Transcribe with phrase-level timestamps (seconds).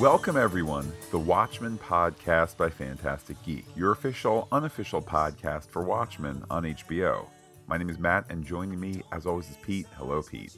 [0.00, 6.64] Welcome, everyone, the Watchmen podcast by Phantastic Geek, your official, unofficial podcast for Watchmen on
[6.64, 7.26] HBO.
[7.66, 9.86] My name is Matt, and joining me, as always, is Pete.
[9.96, 10.54] Hello, Pete.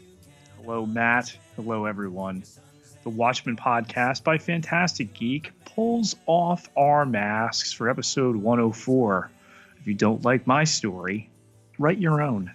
[0.61, 1.37] Hello, Matt.
[1.55, 2.43] Hello, everyone.
[3.05, 9.31] The Watchmen podcast by Phantastic Geek pulls off our masks for episode 104.
[9.79, 11.31] If you don't like my story,
[11.79, 12.51] write your own.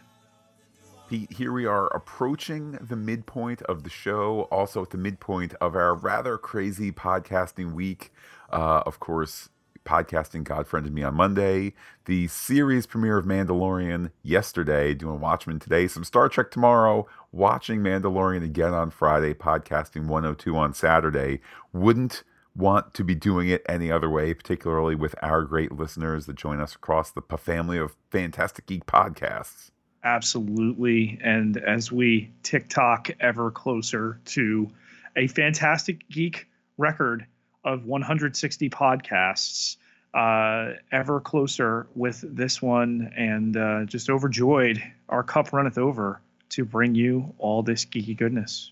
[1.13, 5.75] Pete, here we are approaching the midpoint of the show, also at the midpoint of
[5.75, 8.11] our rather crazy podcasting week.
[8.51, 9.49] Uh, of course,
[9.85, 15.87] podcasting God Friended Me on Monday, the series premiere of Mandalorian yesterday, doing Watchmen today,
[15.87, 21.41] some Star Trek tomorrow, watching Mandalorian again on Friday, podcasting 102 on Saturday.
[21.71, 22.23] Wouldn't
[22.55, 26.59] want to be doing it any other way, particularly with our great listeners that join
[26.59, 29.69] us across the family of Phantastic Geek podcasts.
[30.03, 31.17] Absolutely.
[31.23, 34.69] And as we TikTok ever closer to
[35.15, 37.25] a Phantastic Geek record
[37.63, 39.77] of 160 podcasts,
[40.13, 44.83] uh, ever closer with this one, and uh, just overjoyed.
[45.07, 48.71] Our cup runneth over to bring you all this geeky goodness.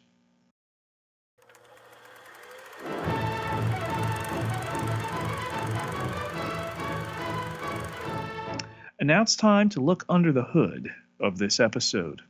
[8.99, 12.21] And now it's time to look under the hood of this episode.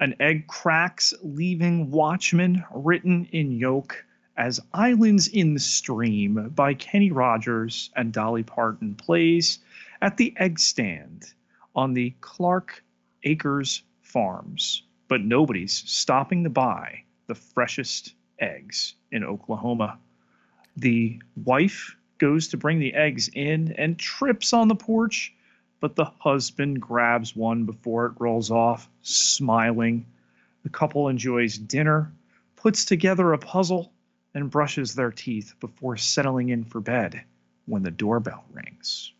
[0.00, 4.04] An egg cracks, leaving Watchmen written in yolk
[4.36, 9.58] as Islands in the Stream by Kenny Rogers and Dolly Parton plays
[10.02, 11.32] at the egg stand
[11.74, 12.82] on the Clark
[13.24, 14.82] Acres Farms.
[15.08, 19.98] But nobody's stopping to buy the freshest eggs in Oklahoma.
[20.76, 25.34] The wife goes to bring the eggs in and trips on the porch
[25.86, 30.04] but the husband grabs one before it rolls off, smiling.
[30.64, 32.12] The couple enjoys dinner,
[32.56, 33.92] puts together a puzzle,
[34.34, 37.22] and brushes their teeth before settling in for bed
[37.66, 39.12] when the doorbell rings.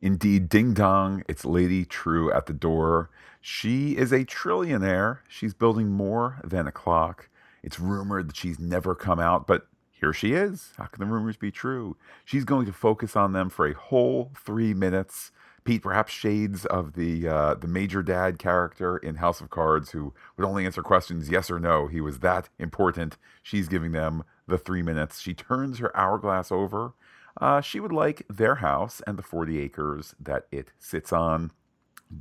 [0.00, 3.10] Indeed, ding dong, it's Lady Trieu at the door.
[3.42, 5.18] She is a trillionaire.
[5.28, 7.28] She's building more than a clock.
[7.62, 10.72] It's rumored that she's never come out, but here she is.
[10.78, 11.98] How can the rumors be true?
[12.24, 15.30] She's going to focus on them for a whole three minutes.
[15.64, 20.12] Pete, perhaps shades of the uh, the major dad character in House of Cards, who
[20.36, 21.86] would only answer questions yes or no.
[21.86, 23.16] He was that important.
[23.42, 25.20] She's giving them the three minutes.
[25.20, 26.92] She turns her hourglass over.
[27.40, 31.50] Uh, she would like their house and the 40 acres that it sits on.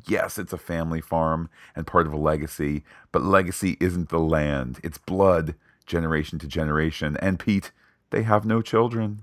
[0.07, 4.79] Yes, it's a family farm and part of a legacy, but legacy isn't the land,
[4.83, 5.53] it's blood,
[5.85, 7.17] generation to generation.
[7.17, 7.71] And Pete,
[8.09, 9.21] they have no children.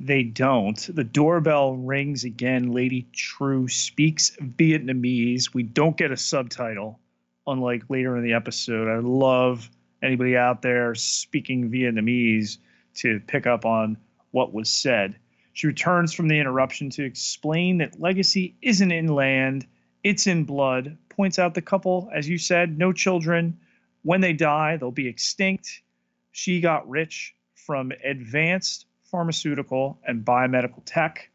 [0.00, 0.78] They don't.
[0.94, 2.70] The doorbell rings again.
[2.70, 5.52] Lady Trieu speaks Vietnamese.
[5.52, 7.00] We don't get a subtitle,
[7.48, 8.88] unlike later in the episode.
[8.88, 9.68] I love
[10.00, 12.58] anybody out there speaking Vietnamese
[12.94, 13.96] to pick up on
[14.30, 15.16] what was said.
[15.52, 19.66] She returns from the interruption to explain that legacy isn't in land,
[20.04, 20.96] it's in blood.
[21.08, 23.58] Points out the couple, as you said, no children.
[24.02, 25.82] When they die, they'll be extinct.
[26.30, 31.30] She got rich from advanced pharmaceutical, and biomedical tech.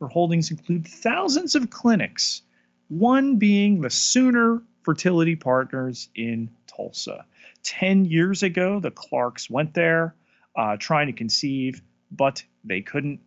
[0.00, 2.42] Her holdings include thousands of clinics,
[2.88, 7.24] one being the Sooner Fertility Partners in Tulsa.
[7.62, 10.14] 10 years ago, the Clarks went there
[10.56, 13.20] uh, trying to conceive, but they couldn't.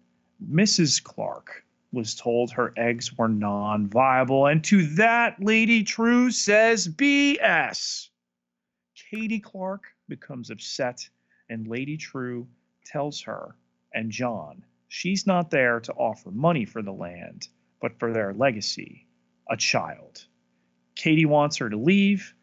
[0.51, 1.01] Mrs.
[1.01, 8.09] Clark was told her eggs were non viable, and to that, Lady Trieu says BS.
[9.09, 11.07] Katie Clark becomes upset,
[11.49, 12.47] and Lady Trieu
[12.85, 13.55] tells her
[13.95, 14.63] and John.
[14.87, 17.47] She's not there to offer money for the land,
[17.81, 19.07] but for their legacy,
[19.49, 20.25] a child.
[20.95, 22.33] Katie wants her to leave,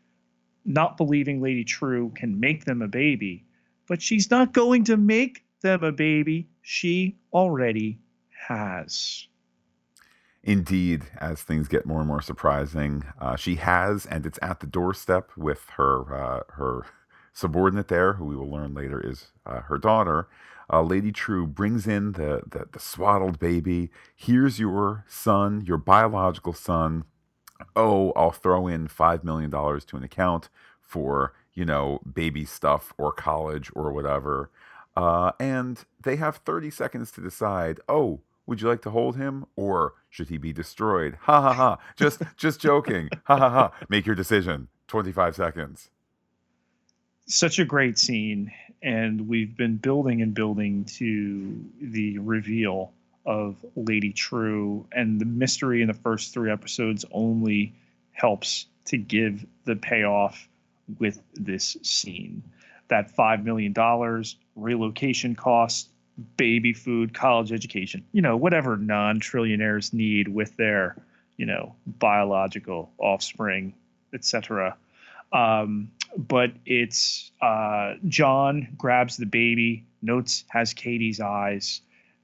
[0.64, 3.44] not believing Lady Trieu can make them a baby,
[3.88, 6.48] but she's not going to make them a baby.
[6.62, 7.98] She already
[8.48, 9.26] has.
[10.42, 14.66] Indeed, as things get more and more surprising, uh, she has, and it's at the
[14.66, 16.86] doorstep with her uh, her
[17.32, 20.28] subordinate there, who we will learn later is uh, her daughter
[20.70, 23.90] uh, Lady Trieu brings in the, the, the swaddled baby.
[24.14, 27.04] Here's your son, your biological son.
[27.76, 30.48] Oh, I'll throw in $5 million to an account
[30.80, 34.50] for, you know, baby stuff or college or whatever.
[34.96, 39.46] Uh, and they have 30 seconds to decide, oh, would you like to hold him
[39.56, 41.16] or should he be destroyed?
[41.22, 41.78] Ha ha ha.
[41.96, 43.08] Just just joking.
[43.24, 43.72] Ha ha ha.
[43.88, 44.68] Make your decision.
[44.88, 45.90] 25 seconds
[47.26, 48.52] such a great scene,
[48.82, 52.92] and we've been building and building to the reveal
[53.24, 57.72] of Lady Trieu, and the mystery in the first three episodes only
[58.12, 60.48] helps to give the payoff
[60.98, 62.42] with this scene.
[62.88, 63.72] that $5 million,
[64.56, 65.88] relocation costs,
[66.36, 70.96] baby food, college education, you know, whatever non trillionaires need with their,
[71.36, 73.72] you know, biological offspring,
[74.12, 74.76] etc.
[75.32, 81.80] Um, but it's uh, John grabs the baby, notes has Katie's eyes.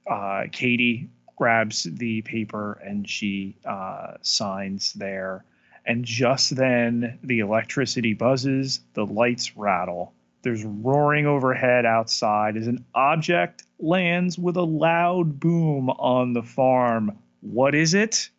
[0.09, 5.45] Uh, Katie grabs the paper and she uh, signs there.
[5.85, 10.13] And just then the electricity buzzes, the lights rattle.
[10.41, 17.17] There's roaring overhead outside as an object lands with a loud boom on the farm.
[17.41, 18.29] What is it?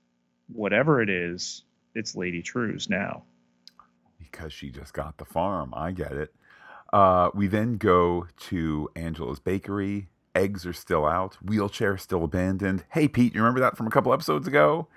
[0.53, 1.63] Whatever it is,
[1.95, 3.23] it's Lady Trieu's now.
[4.31, 5.73] Because she just got the farm.
[5.75, 6.35] I get it.
[6.93, 10.09] Uh, we then go to Angela's bakery.
[10.35, 11.37] Eggs are still out.
[11.43, 12.85] Wheelchair still abandoned.
[12.91, 14.88] Hey, Pete, you remember that from a couple episodes ago?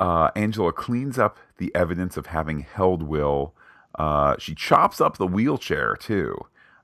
[0.00, 3.54] Uh, Angela cleans up the evidence of having held Will.
[3.98, 6.36] Uh, she chops up the wheelchair, too.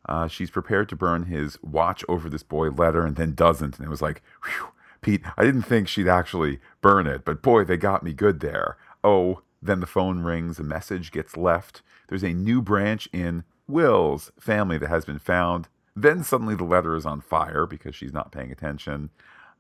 [0.09, 3.79] Uh, she's prepared to burn his watch over this boy letter and then doesn't.
[3.79, 4.69] And it was like, whew,
[5.01, 8.77] Pete, I didn't think she'd actually burn it, but boy, they got me good there.
[9.05, 11.83] Oh, then the phone rings, a message gets left.
[12.09, 15.69] There's a new branch in Will's family that has been found.
[15.95, 19.11] Then suddenly the letter is on fire because she's not paying attention.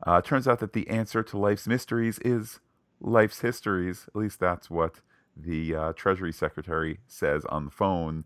[0.04, 2.58] Uh, turns out that the answer to life's mysteries is
[3.00, 4.06] life's histories.
[4.08, 4.96] At least that's what
[5.37, 8.25] the uh, Treasury Secretary says on the phone.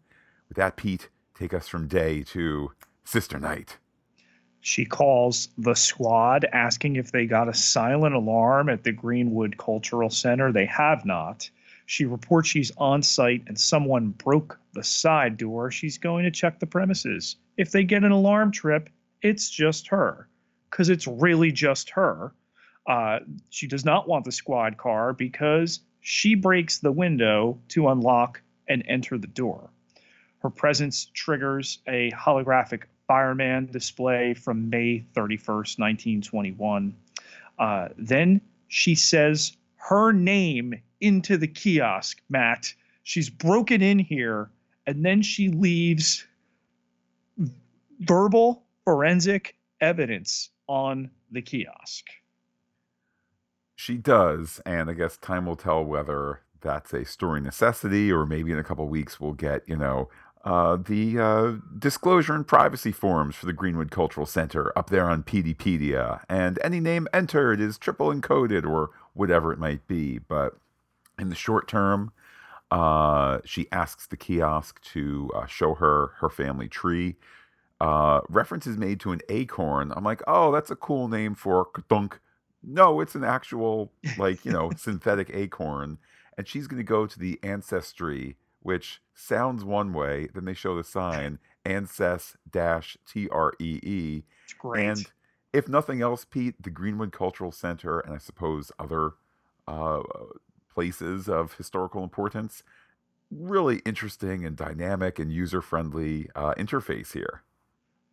[0.49, 2.73] With that, Pete, take us from day to
[3.05, 3.77] Sister Night.
[4.61, 10.11] She calls the squad asking if they got a silent alarm at the Greenwood Cultural
[10.11, 10.51] Center.
[10.51, 11.51] They have not.
[11.87, 15.71] She reports she's on site and someone broke the side door.
[15.71, 17.37] She's going to check the premises.
[17.57, 18.91] If they get an alarm trip,
[19.23, 20.29] it's just her
[20.71, 22.35] because it's really just her.
[22.87, 28.43] Uh, she does not want the squad car because she breaks the window to unlock
[28.69, 29.71] and enter the door.
[30.41, 36.95] Her presence triggers a holographic fireman display from May 31st, 1921.
[37.59, 39.57] Uh, then she says
[39.89, 42.75] her name into the kiosk, Matt.
[43.05, 44.51] She's broken in here,
[44.85, 46.27] and then she leaves
[48.01, 52.07] verbal forensic evidence on the kiosk.
[53.77, 58.51] She does, and I guess time will tell whether that's a story necessity or maybe
[58.51, 60.09] in a couple weeks we'll get, you know,
[60.45, 65.23] uh, the uh, disclosure and privacy forms for the Greenwood Cultural Center up there on
[65.25, 70.19] Peteypedia, and any name entered is triple encoded or whatever it might be.
[70.19, 70.57] But
[71.19, 72.13] in the short term,
[72.71, 77.17] uh, she asks the kiosk to uh, show her her family tree.
[77.81, 79.93] Uh, reference is made to an acorn.
[79.95, 82.21] I'm like, oh, that's a cool name for dunk.
[82.63, 85.99] No, it's an actual like you know synthetic acorn,
[86.37, 88.37] and she's going to go to the ancestry
[88.67, 90.29] which sounds one way.
[90.35, 94.23] Then they show the sign Ances dash T R E E.
[94.89, 95.07] And
[95.57, 99.13] if nothing else, Pete, the Greenwood Cultural Center and I suppose other
[99.67, 100.03] uh,
[100.73, 102.63] places of historical importance,
[103.31, 107.43] really interesting and dynamic and user friendly uh, interface here.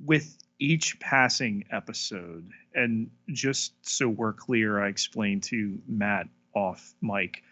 [0.03, 7.43] With each passing episode, and just so we're clear, I explained to Matt off mic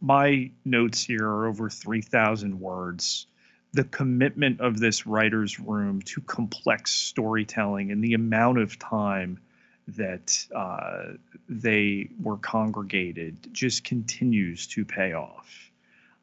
[0.00, 3.26] my notes here are over 3,000 words.
[3.74, 9.40] The commitment of this writer's room to complex storytelling and the amount of time
[9.88, 11.14] that uh,
[11.48, 15.72] they were congregated just continues to pay off.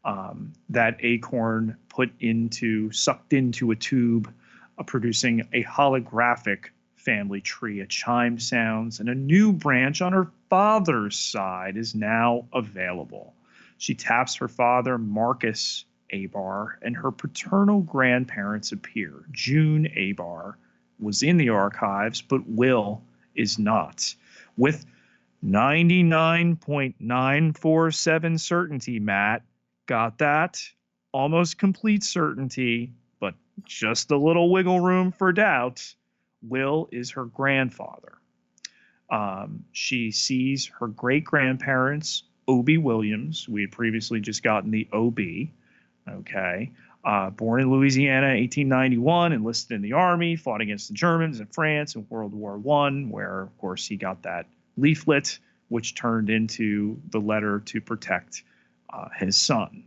[0.04, 4.34] Um, that acorn put into, sucked into a tube,
[4.78, 7.82] uh, producing a holographic family tree.
[7.82, 13.34] A chime sounds, and a new branch on her father's side is now available.
[13.78, 19.26] She taps her father, Marcus Abar, and her paternal grandparents appear.
[19.32, 20.56] June Abar
[21.00, 23.02] was in the archives, but Will
[23.36, 24.16] is not.
[24.58, 24.86] With
[25.44, 29.42] 99.947 certainty, Matt.
[29.88, 30.62] Got that?
[31.12, 35.96] Almost complete certainty, but just a little wiggle room for doubt.
[36.44, 38.18] Will is her grandfather.
[39.10, 43.48] Um, she sees her great grandparents Obie Williams.
[43.48, 45.20] We had previously just gotten the OB.
[46.20, 46.72] Okay.
[47.04, 51.96] Uh, born in Louisiana, 1891, enlisted in the army, fought against the Germans in France
[51.96, 54.46] in World War One, where of course he got that
[54.78, 55.40] leaflet,
[55.70, 58.44] which turned into the letter to protect
[58.92, 59.84] uh, his son.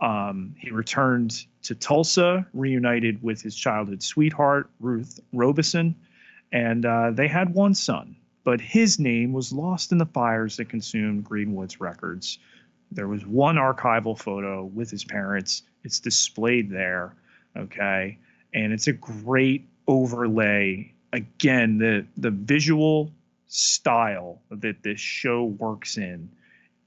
[0.00, 5.94] Um, he returned to Tulsa, reunited with his childhood sweetheart Ruth Robeson,
[6.52, 10.68] and uh, they had one son, but his name was lost in the fires that
[10.68, 12.38] consumed Greenwood's records.
[12.96, 15.62] There was one archival photo with his parents.
[15.84, 17.14] It's displayed there,
[17.56, 18.18] okay?
[18.56, 20.92] and it's a great overlay.
[21.12, 23.12] Again, the the visual
[23.48, 26.28] style that this show works in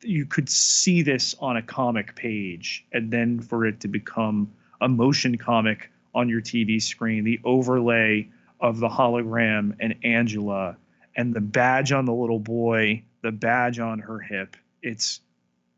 [0.02, 4.50] you could see this on a comic page and then for it to become
[4.80, 8.28] a motion comic on your TV screen, the overlay
[8.62, 10.78] of the hologram and Angela
[11.18, 15.20] and the badge on the little boy, the badge on her hip, it's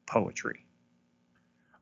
[0.06, 0.66] poetry.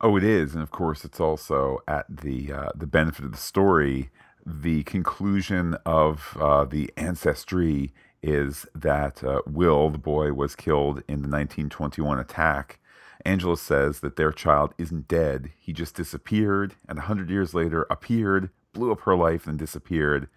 [0.01, 3.37] Oh, it is, and of course, it's also at the uh, the benefit of the
[3.37, 4.09] story.
[4.45, 11.21] The conclusion of uh, the ancestry is that uh, Will, the boy, was killed in
[11.21, 12.79] the 1921 attack.
[13.25, 15.51] Angela says that their child isn't dead.
[15.59, 20.29] He just disappeared, and a hundred years later appeared, blew up her life, and disappeared.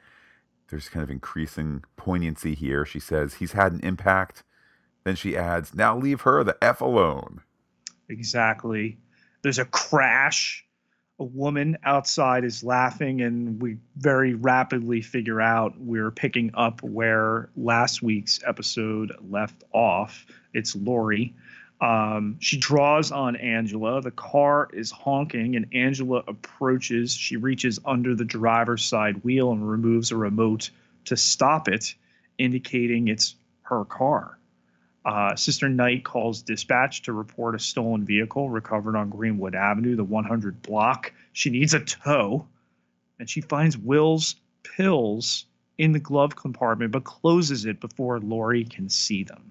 [0.68, 2.84] There's kind of increasing poignancy here.
[2.84, 4.42] She says he's had an impact.
[5.04, 7.42] Then she adds, "Now leave her the f alone."
[8.12, 8.98] Exactly.
[9.42, 10.64] There's a crash
[11.22, 17.48] a woman outside is laughing, and we very rapidly figure out we're picking up where
[17.56, 20.26] last week's episode left off.
[20.52, 21.32] It's Laurie.
[21.80, 24.00] Um, she draws on Angela.
[24.00, 27.14] The car is honking, and Angela approaches.
[27.14, 30.70] She reaches under the driver's side wheel and removes a remote
[31.04, 31.94] to stop it,
[32.38, 34.38] indicating it's her car.
[35.04, 40.04] Uh, Sister Night calls dispatch to report a stolen vehicle recovered on Greenwood Avenue, the
[40.04, 41.12] 100 block.
[41.32, 42.46] She needs a tow,
[43.18, 45.46] and she finds Will's pills
[45.78, 49.50] in the glove compartment, but closes it before Laurie can see them.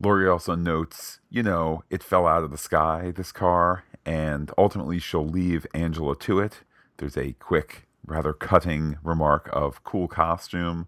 [0.00, 4.98] Laurie also notes, you know, it fell out of the sky, this car, and ultimately
[4.98, 6.62] she'll leave Angela to it.
[6.98, 10.86] There's a quick, rather cutting remark of cool costume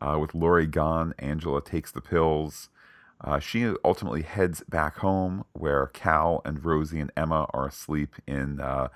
[0.00, 2.68] uh, with Laurie gone, Angela takes the pills.
[3.20, 8.60] Uh, she ultimately heads back home where Cal and Rosie and Emma are asleep in
[8.60, 8.88] uh,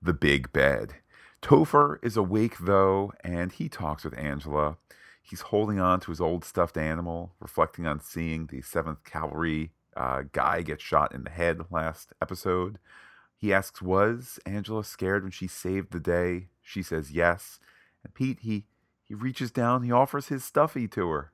[0.00, 0.94] the big bed.
[1.42, 4.76] Topher is awake though, and he talks with Angela.
[5.20, 10.22] He's holding on to his old stuffed animal, reflecting on seeing the 7th Cavalry uh,
[10.32, 12.78] guy get shot in the head last episode.
[13.36, 16.48] He asks, Was Angela scared when she saved the day?
[16.62, 17.58] She says yes.
[18.02, 18.64] And Pete, he
[19.04, 21.32] he reaches down, he offers his stuffy to her.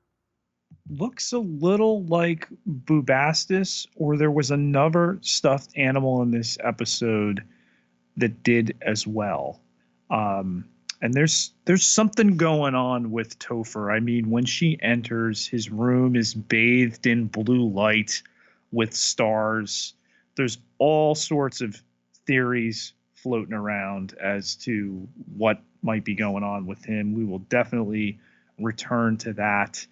[0.89, 7.43] Looks a little like Bubastis, or there was another stuffed animal in this episode
[8.17, 9.61] that did as well.
[10.09, 10.65] Um,
[11.01, 13.93] and there's there's something going on with Topher.
[13.93, 18.21] I mean, when she enters, his room is bathed in blue light
[18.71, 19.95] with stars.
[20.35, 21.81] There's all sorts of
[22.25, 27.13] theories floating around as to what might be going on with him.
[27.13, 28.19] We will definitely
[28.59, 29.85] return to that.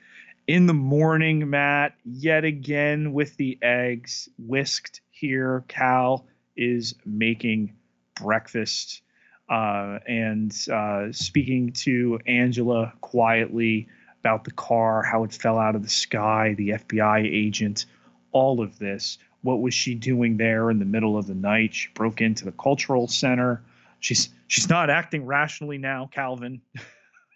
[0.48, 7.75] In the morning, Matt, yet again with the eggs whisked here, Cal is making
[8.15, 9.01] breakfast
[9.50, 13.88] uh, and uh, speaking to Angela quietly
[14.19, 17.86] about the car, how it fell out of the sky, the FBI agent,
[18.31, 19.17] all of this.
[19.41, 21.74] What was she doing there in the middle of the night?
[21.74, 23.63] She broke into the cultural center.
[23.99, 26.61] She's she's not acting rationally now, Calvin.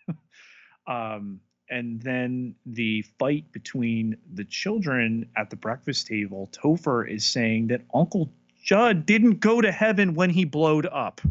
[0.88, 1.40] um,
[1.70, 6.50] and then the fight between the children at the breakfast table.
[6.52, 8.30] Topher is saying that Uncle
[8.64, 11.22] Judd didn't go to heaven when he blowed up.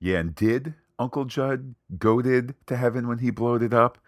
[0.00, 3.98] Yeah, and did Uncle Judd goaded to heaven when he blowed it up?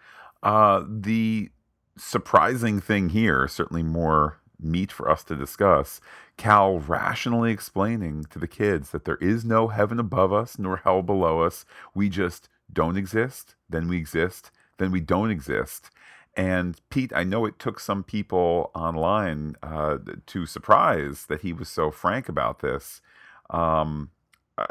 [0.43, 1.49] Uh, the
[1.97, 5.99] surprising thing here, certainly more meat for us to discuss.
[6.37, 11.01] Cal rationally explaining to the kids that there is no heaven above us nor hell
[11.01, 11.65] below us.
[11.93, 15.89] We just don't exist, then we exist, then we don't exist.
[16.35, 21.67] And Pete, I know it took some people online uh, to surprise that he was
[21.67, 23.01] so frank about this.
[23.49, 24.11] Um,
[24.57, 24.65] uh,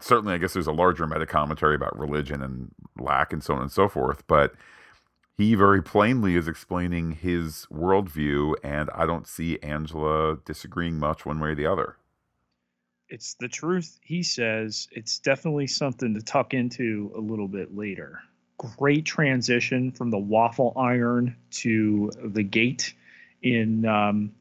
[0.00, 3.62] certainly, I guess there's a larger meta commentary about religion and lack and so on
[3.62, 4.26] and so forth.
[4.26, 4.54] But
[5.38, 11.40] he very plainly is explaining his worldview, and I don't see Angela disagreeing much one
[11.40, 11.96] way or the other.
[13.08, 14.88] It's the truth, he says.
[14.90, 18.20] It's definitely something to tuck into a little bit later.
[18.56, 22.94] Great transition from the waffle iron to the gate
[23.42, 24.32] in um,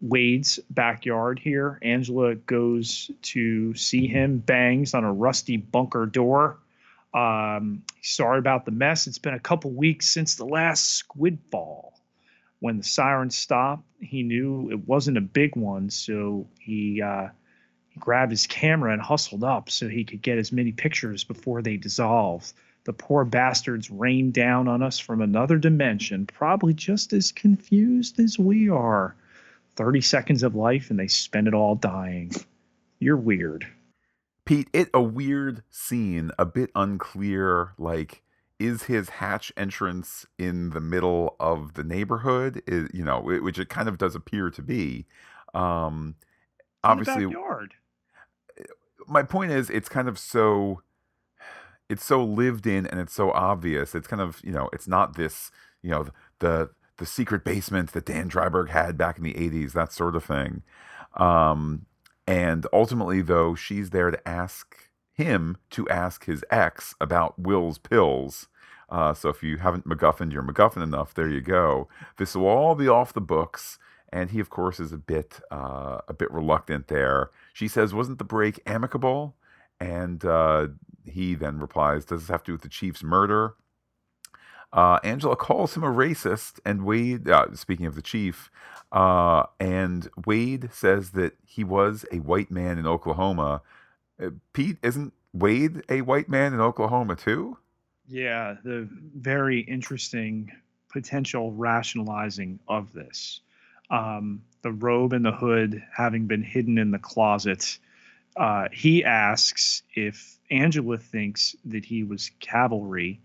[0.00, 1.78] Wade's backyard here.
[1.80, 6.58] Angela goes to see him, bangs on a rusty bunker door
[7.12, 9.06] um, sorry about the mess.
[9.06, 11.94] It's been a couple weeks since the last squid fall.
[12.60, 17.28] When the sirens stopped, he knew it wasn't a big one, so he, uh,
[17.88, 21.62] he grabbed his camera and hustled up so he could get as many pictures before
[21.62, 22.52] they dissolved.
[22.84, 28.38] The poor bastards rained down on us from another dimension, probably just as confused as
[28.38, 29.14] we are.
[29.76, 32.30] 30 seconds of life and they spend it all dying.
[32.98, 33.66] You're weird.
[34.44, 37.72] Pete, it a weird scene, a bit unclear.
[37.78, 38.22] Like,
[38.58, 42.62] is his hatch entrance in the middle of the neighborhood?
[42.66, 45.06] Is, you know, which it kind of does appear to be.
[45.54, 46.16] Um,
[46.84, 47.26] obviously,
[49.06, 50.82] my point is, it's kind of so,
[51.88, 53.94] it's so lived in and it's so obvious.
[53.94, 55.50] It's kind of, you know, it's not this,
[55.82, 56.06] you know,
[56.38, 60.24] the the secret basement that Dan Dreiberg had back in the '80s, that sort of
[60.24, 60.62] thing.
[61.16, 61.86] Um,
[62.30, 68.46] and ultimately, though, she's there to ask him to ask his ex about Will's pills.
[68.88, 71.88] Uh, so if you haven't MacGuffined your MacGuffin enough, there you go.
[72.18, 73.80] This will all be off the books,
[74.12, 77.30] and he, of course, is a bit uh, a bit reluctant there.
[77.52, 79.34] She says, "Wasn't the break amicable?"
[79.80, 80.68] And uh,
[81.04, 83.54] he then replies, "Does this have to do with the chief's murder?"
[84.72, 88.50] Uh, Angela calls him a racist, and Wade, uh, speaking of the chief,
[88.92, 93.62] uh, and Wade says that he was a white man in Oklahoma.
[94.22, 97.56] Uh, Pete, isn't Wade a white man in Oklahoma too?
[98.08, 100.52] Yeah, the very interesting
[100.88, 103.40] potential rationalizing of this.
[103.90, 107.78] Um, the robe and the hood having been hidden in the closet.
[108.36, 113.20] Uh, he asks if Angela thinks that he was cavalry.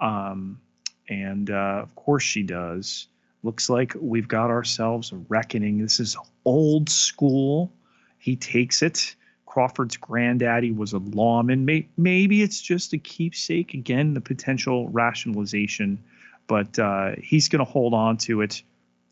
[0.00, 0.60] Um,
[1.08, 3.08] and uh, of course she does.
[3.42, 5.78] Looks like we've got ourselves a reckoning.
[5.78, 7.72] This is old school.
[8.18, 9.14] He takes it.
[9.46, 11.64] Crawford's granddaddy was a lawman.
[11.96, 13.74] Maybe it's just a keepsake.
[13.74, 16.02] Again, the potential rationalization,
[16.46, 18.62] but uh, he's going to hold on to it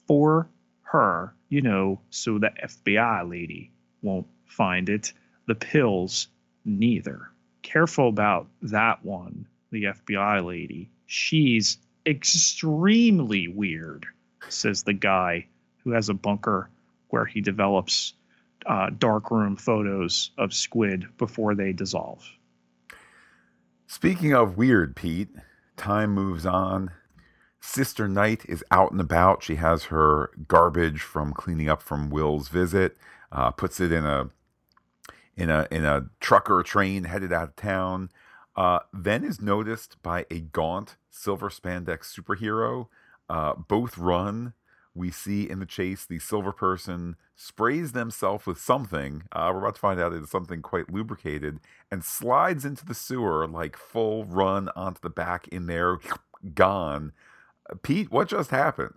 [0.09, 0.49] for
[0.83, 3.71] her, you know, so the FBI lady
[4.03, 5.13] won't find it.
[5.47, 6.29] The pills,
[6.65, 7.31] neither.
[7.63, 10.91] Careful about that one, the FBI lady.
[11.07, 14.07] She's extremely weird,
[14.49, 15.47] says the guy
[15.85, 16.71] who has a bunker
[17.09, 18.15] where he develops
[18.67, 22.25] uh, darkroom photos of squid before they dissolve.
[23.87, 25.29] Speaking of weird, Pete,
[25.77, 26.91] time moves on.
[27.61, 29.43] Sister Night is out and about.
[29.43, 32.97] She has her garbage from cleaning up from Will's visit,
[33.31, 34.31] uh, puts it in a
[35.37, 38.11] in a in a truck or a train headed out of town.
[38.55, 42.89] Uh, then is noticed by a gaunt silver spandex superhero.
[43.29, 44.53] Uh, both run.
[44.95, 49.23] We see in the chase the silver person sprays themselves with something.
[49.33, 51.61] Uh, we're about to find out it is something quite lubricated
[51.91, 55.99] and slides into the sewer like full run onto the back in there,
[56.55, 57.13] gone.
[57.71, 58.95] Uh, Pete, what just happened?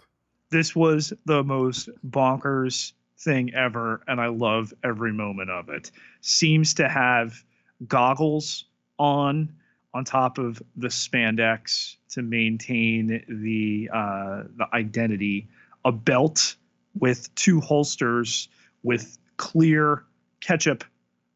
[0.50, 5.92] This was the most bonkers thing ever, and I love every moment of it.
[6.20, 7.44] Seems to have
[7.88, 8.66] goggles
[8.98, 9.54] on
[9.94, 15.48] on top of the spandex to maintain the uh, the identity.
[15.86, 16.56] A belt
[16.98, 18.50] with two holsters
[18.84, 20.04] with clear
[20.42, 20.84] ketchup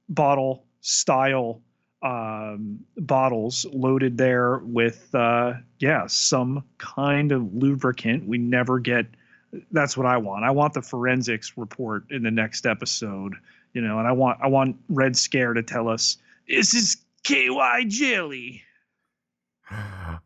[0.09, 1.61] bottle style
[2.01, 8.27] um, bottles loaded there with uh, yeah some kind of lubricant.
[8.27, 9.07] We never get.
[9.71, 10.45] That's what I want.
[10.45, 13.35] I want the forensics report in the next episode.
[13.73, 16.17] You know, and I want I want Red Scare to tell us
[16.47, 18.63] is this KY jelly.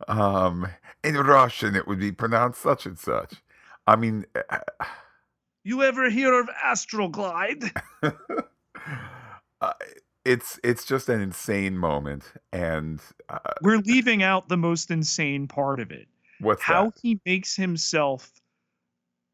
[0.08, 0.66] Um,
[1.02, 3.34] in Russian, it would be pronounced such and such.
[3.86, 4.58] I mean, uh,
[5.64, 7.70] you ever hear of Astroglide?
[9.60, 9.72] uh,
[10.24, 15.80] it's it's just an insane moment, and uh, we're leaving out the most insane part
[15.80, 16.08] of it.
[16.40, 16.98] What's how that?
[17.02, 18.30] he makes himself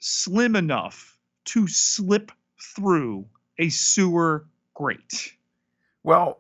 [0.01, 2.33] slim enough to slip
[2.77, 3.27] through
[3.59, 5.35] a sewer grate.
[6.03, 6.40] Well,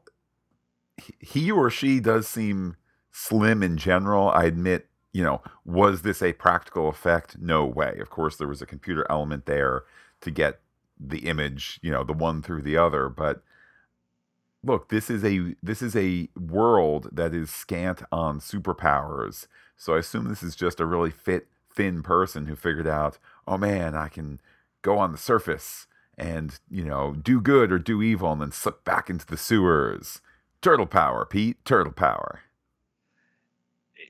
[1.18, 2.76] he or she does seem
[3.12, 4.30] slim in general.
[4.30, 7.38] I admit, you know, was this a practical effect?
[7.38, 7.98] No way.
[8.00, 9.84] Of course, there was a computer element there
[10.20, 10.60] to get
[10.98, 13.42] the image, you know, the one through the other, but
[14.62, 19.46] look, this is a this is a world that is scant on superpowers.
[19.76, 23.56] So I assume this is just a really fit, thin person who figured out, oh
[23.56, 24.40] man, I can
[24.82, 25.86] go on the surface
[26.18, 30.20] and you know do good or do evil and then slip back into the sewers.
[30.62, 31.56] Turtle power, Pete.
[31.64, 32.40] Turtle power.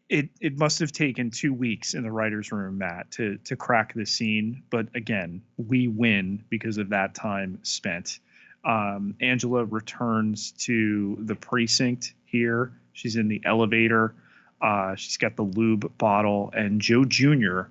[0.09, 3.95] It it must have taken two weeks in the writers' room, Matt, to to crack
[3.95, 4.65] the scene.
[4.71, 8.19] But again, we win because of that time spent.
[8.65, 12.73] Um, Angela returns to the precinct here.
[12.93, 14.15] She's in the elevator.
[14.61, 17.63] Uh, she's got the lube bottle, and Joe Jr.,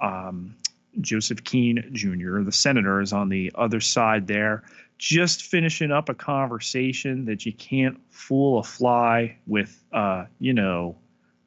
[0.00, 0.56] um,
[1.00, 4.64] Joseph Keene Jr., the senator, is on the other side there
[4.98, 10.96] just finishing up a conversation that you can't fool a fly with, uh, you know,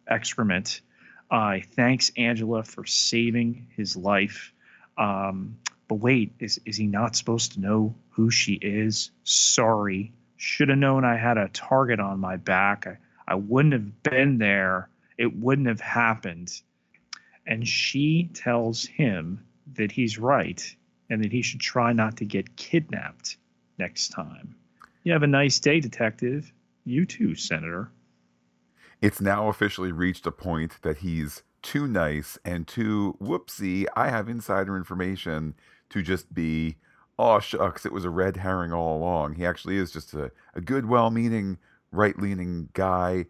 [0.07, 0.81] excrement.
[1.29, 4.53] Uh, thanks Angela for saving his life.
[4.97, 9.11] Um, but wait, is is he not supposed to know who she is?
[9.23, 12.87] Sorry, Should have known I had a target on my back.
[12.87, 14.89] I, I wouldn't have been there.
[15.17, 16.61] It wouldn't have happened.
[17.47, 20.75] And she tells him that he's right
[21.09, 23.37] and that he should try not to get kidnapped
[23.77, 24.55] next time.
[25.03, 26.53] You have a nice day, detective.
[26.85, 27.91] You too, Senator.
[29.01, 33.85] It's now officially reached a point that he's too nice and too whoopsie.
[33.95, 35.55] I have insider information
[35.89, 36.77] to just be,
[37.17, 39.35] oh, shucks, it was a red herring all along.
[39.35, 41.57] He actually is just a, a good, well meaning,
[41.91, 43.25] right leaning guy.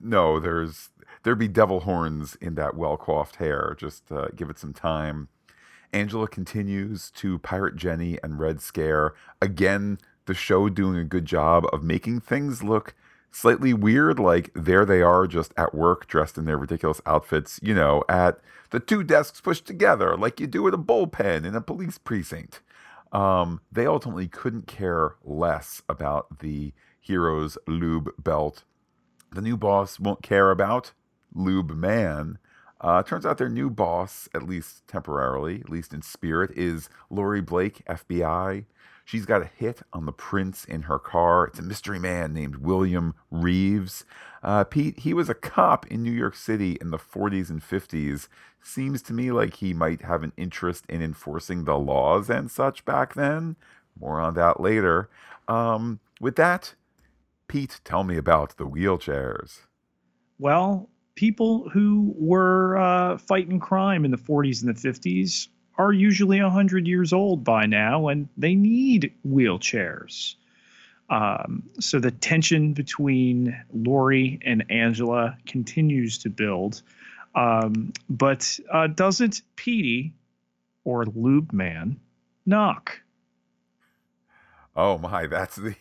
[0.00, 0.90] No, there's
[1.22, 3.76] there'd be devil horns in that well coiffed hair.
[3.78, 5.28] Just uh, give it some time.
[5.92, 9.14] Angela continues to pirate Jenny and Red Scare.
[9.40, 12.94] Again, the show doing a good job of making things look
[13.30, 14.18] slightly weird.
[14.18, 18.40] Like there they are just at work dressed in their ridiculous outfits, you know, at
[18.70, 22.60] the two desks pushed together like you do at a bullpen in a police precinct.
[23.12, 28.64] Um, they ultimately couldn't care less about the hero's lube belt.
[29.34, 30.92] The new boss won't care about
[31.34, 32.38] lube man.
[32.80, 37.40] Uh, turns out their new boss, at least temporarily, at least in spirit, is Laurie
[37.40, 38.64] Blake, FBI.
[39.04, 41.46] She's got a hit on the prince in her car.
[41.46, 44.04] It's a mystery man named William Reeves.
[44.40, 48.28] Uh, Pete, he was a cop in New York City in the 40s and 50s.
[48.62, 52.84] Seems to me like he might have an interest in enforcing the laws and such
[52.84, 53.56] back then.
[53.98, 55.08] More on that later.
[55.48, 56.74] Um, with that,
[57.48, 59.60] Pete, tell me about the wheelchairs.
[60.38, 66.40] Well, people who were uh, fighting crime in the 40s and the 50s are usually
[66.40, 70.36] 100 years old by now and they need wheelchairs.
[71.10, 76.82] Um, so the tension between Laurie and Angela continues to build.
[77.34, 80.14] Um, but uh, doesn't Petey
[80.84, 82.00] or Lube Man
[82.46, 83.00] knock?
[84.76, 85.76] Oh my, that's the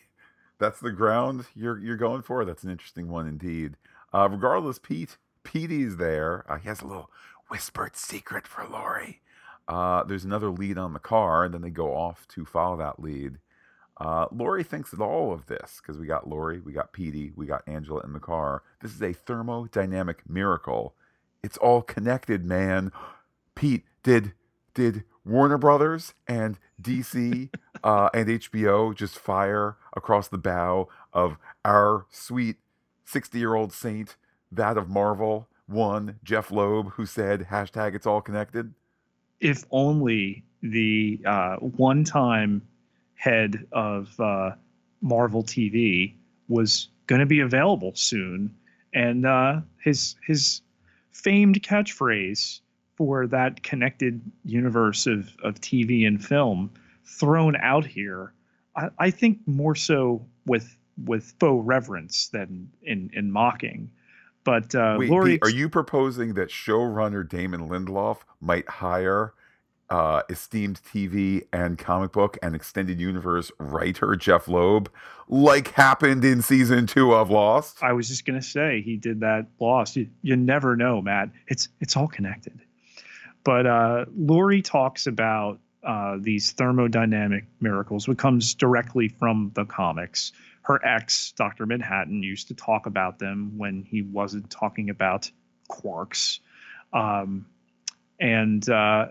[0.64, 2.46] that's the ground you're you're going for.
[2.46, 3.76] That's an interesting one indeed.
[4.14, 6.46] Uh, regardless, Pete Petey's there.
[6.50, 7.12] Uh, he has a little
[7.50, 9.22] whispered secret for Laurie.
[9.68, 13.02] Uh, there's another lead on the car, and then they go off to follow that
[13.02, 13.40] lead.
[13.98, 17.46] Uh, Laurie thinks that all of this, because we got Laurie, we got Petey, we
[17.46, 18.64] got Angela in the car.
[18.82, 20.96] This is a thermodynamic miracle.
[21.44, 22.92] It's all connected, man.
[23.56, 24.34] Pete, did
[24.74, 27.50] did Warner Brothers and DC
[27.84, 32.58] uh, and HBO just fire across the bow of our sweet
[33.06, 34.18] 60 year old saint,
[34.52, 38.74] that of Marvel, one, Jeph Loeb, who said, hashtag it's all connected?
[39.44, 42.62] if only the uh, one-time
[43.16, 44.52] head of uh,
[45.02, 46.16] Marvel TV
[46.48, 48.56] was going to be available soon,
[48.94, 50.62] and uh, his his
[51.12, 52.62] famed catchphrase
[53.04, 56.72] for that connected universe of of TV and film
[57.06, 58.32] thrown out here,
[58.78, 63.92] I, I think more so with with faux reverence than in in mocking.
[64.46, 69.34] But uh, Wait, Laurie, Pete, are you proposing that showrunner Damon Lindelof might hire
[69.90, 74.90] uh, esteemed TV and comic book and extended universe writer Jeph Loeb,
[75.28, 77.84] like happened in season two of Lost?
[77.84, 79.98] I was just gonna say he did that Lost.
[79.98, 81.30] You, you never know, Matt.
[81.48, 82.60] It's it's all connected.
[83.44, 84.06] But uh,
[84.64, 90.32] talks about uh, these thermodynamic miracles, which comes directly from the comics
[90.64, 91.66] her ex, Dr.
[91.66, 95.30] Manhattan, used to talk about them when he wasn't talking about
[95.70, 96.40] quarks.
[96.94, 97.46] Um,
[98.20, 99.08] and uh,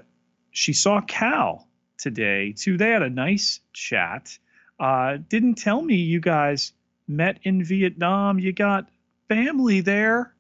[0.51, 1.69] she saw Cal
[1.99, 2.79] today, too.
[2.79, 4.39] They had a nice chat.
[4.81, 6.73] Uh, didn't tell me you guys
[7.07, 8.39] met in Vietnam.
[8.39, 8.89] You got
[9.29, 10.35] family there.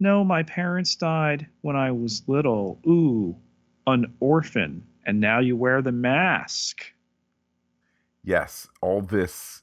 [0.00, 2.80] No, my parents died when I was little.
[2.86, 3.36] Ooh,
[3.86, 4.86] an orphan.
[5.04, 6.86] And now you wear the mask.
[8.24, 9.62] Yes, all this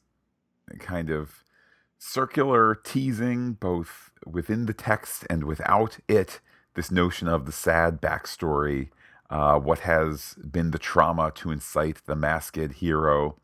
[0.79, 1.43] kind of
[1.97, 6.39] circular teasing, both within the text and without it,
[6.75, 8.89] this notion of the sad backstory,
[9.31, 13.37] uh, what has been the trauma to incite the masked hero.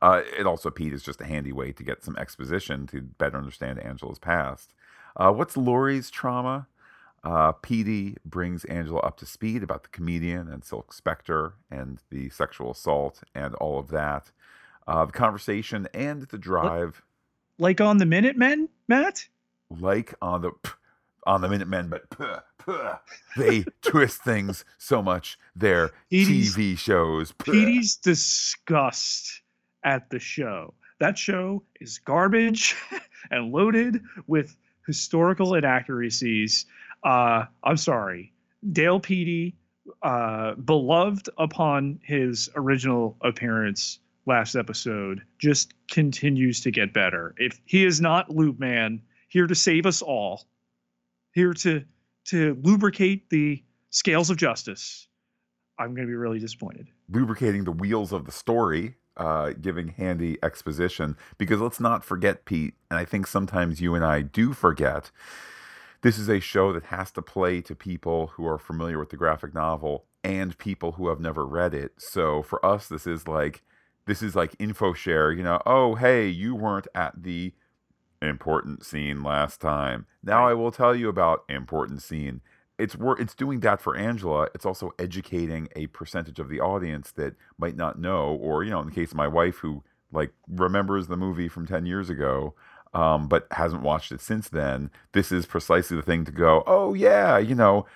[0.00, 3.36] Uh, it also, Pete, is just a handy way to get some exposition to better
[3.36, 4.72] understand Angela's past.
[5.18, 6.66] Uh, what's Laurie's trauma?
[7.24, 12.30] Uh, Petey brings Angela up to speed about the comedian and Silk Spectre and the
[12.30, 14.30] sexual assault and all of that
[14.88, 17.02] uh, the conversation and the drive.
[17.58, 19.28] Like on the Minutemen, Matt?
[19.68, 20.52] Like on the
[21.26, 22.94] on the Minutemen, but puh, puh,
[23.36, 25.38] they twist things so much.
[25.54, 27.32] Their Petey's, TV shows.
[27.32, 27.52] Puh.
[27.52, 29.42] Petey's disgust
[29.84, 30.72] at the show.
[31.00, 32.74] That show is garbage
[33.30, 34.56] and loaded with
[34.88, 36.66] historical inaccuracies.
[37.04, 38.32] Uh, I'm sorry.
[38.72, 39.54] Dale Petey,
[40.02, 47.34] uh, beloved upon his original appearance, last episode just continues to get better.
[47.36, 50.46] If he is not Lube Man, here to save us all,
[51.32, 51.84] here to
[52.24, 55.06] to lubricate the scales of justice,
[55.78, 56.88] I'm going to be really disappointed.
[57.10, 62.74] Lubricating the wheels of the story, uh, giving handy exposition, because let's not forget, Pete,
[62.90, 65.10] and I think sometimes you and I do forget.
[66.02, 69.16] This is a show that has to play to people who are familiar with the
[69.16, 71.92] graphic novel and people who have never read it.
[71.98, 73.62] So for us, this is like
[74.06, 75.32] this is like info share.
[75.32, 77.52] You know, oh hey, you weren't at the
[78.22, 80.06] important scene last time.
[80.22, 82.40] Now I will tell you about important scene.
[82.78, 84.48] It's it's doing that for Angela.
[84.54, 88.80] It's also educating a percentage of the audience that might not know, or you know,
[88.80, 92.54] in the case of my wife who like remembers the movie from ten years ago,
[92.94, 94.90] um, but hasn't watched it since then.
[95.12, 96.62] This is precisely the thing to go.
[96.66, 97.86] Oh yeah, you know,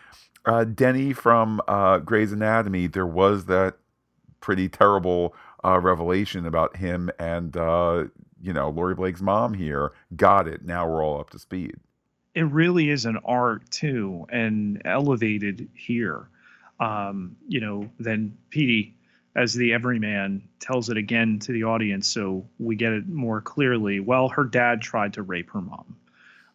[0.44, 2.88] uh, Denny from uh, Grey's Anatomy.
[2.88, 3.76] There was that
[4.40, 8.04] pretty terrible uh, revelation about him and uh,
[8.40, 9.92] you know Laurie Blake's mom here.
[10.16, 10.64] Got it.
[10.64, 11.76] Now we're all up to speed.
[12.34, 16.28] It really is an art too, and elevated here.
[16.80, 18.96] Um, you know, then Petey,
[19.36, 24.00] as the everyman, tells it again to the audience, so we get it more clearly.
[24.00, 25.96] Well, her dad tried to rape her mom,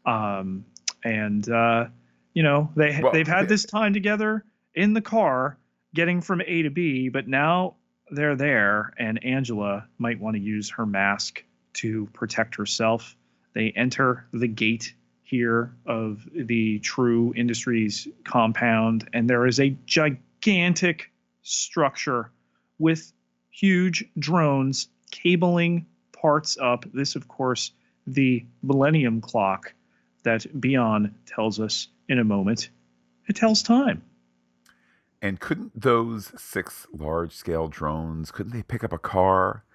[0.06, 0.66] um,
[1.04, 1.86] and uh,
[2.34, 5.58] you know they well, they've had this time together in the car,
[5.94, 7.76] getting from A to B, but now
[8.10, 13.16] they're there, and Angela might want to use her mask to protect herself.
[13.54, 14.94] They enter the gate
[15.28, 21.12] here of the Trieu Industries compound, and there is a gigantic
[21.42, 22.32] structure
[22.80, 23.12] with
[23.50, 26.86] huge drones cabling parts up.
[26.94, 27.72] This, of course,
[28.06, 29.74] the Millennium Clock
[30.24, 32.70] that Bian tells us in a moment.
[33.28, 34.02] It tells time.
[35.22, 39.66] And couldn't those six large scale drones, couldn't they pick up a car?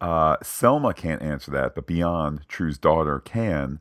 [0.00, 3.80] Uh, Selma can't answer that, but Bian Trieu's daughter, can.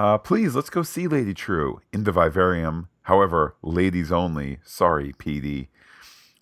[0.00, 2.88] Uh, please, let's go see Lady Trieu in the vivarium.
[3.02, 4.58] However, ladies only.
[4.64, 5.68] Sorry, Petey.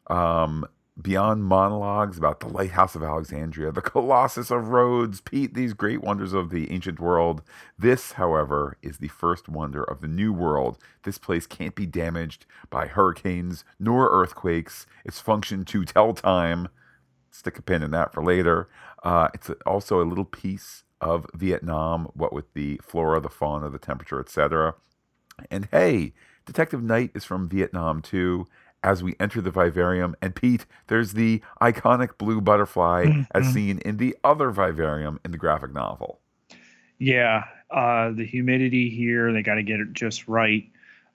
[0.07, 0.65] Um,
[0.97, 6.33] Bian monologues about the lighthouse of Alexandria, the Colossus of Rhodes, Pete, these great wonders
[6.33, 7.43] of the ancient world.
[7.77, 10.79] This, however, is the first wonder of the new world.
[11.03, 14.87] This place can't be damaged by hurricanes nor earthquakes.
[15.05, 16.69] Its function to tell time.
[17.33, 18.69] Stick a pin in that for later.
[19.03, 23.79] Uh, it's also a little piece of Vietnam, what with the flora, the fauna, the
[23.79, 24.75] temperature, etc.
[25.51, 26.13] And hey,
[26.47, 28.47] Detective Knight is from Vietnam too,
[28.83, 30.17] as we enter the vivarium.
[30.23, 33.23] And Pete, there's the iconic blue butterfly mm-hmm.
[33.35, 36.21] as seen in the other vivarium in the graphic novel.
[36.99, 40.69] Yeah, uh, the humidity here, they got to get it just right.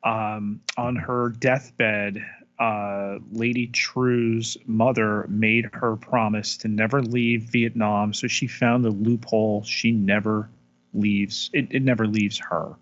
[0.04, 2.24] Um, on her deathbed,
[2.60, 8.14] uh, Lady Trieu's mother made her promise to never leave Vietnam.
[8.14, 9.64] So she found the loophole.
[9.64, 10.50] She never
[10.94, 12.76] leaves, it, it never leaves her.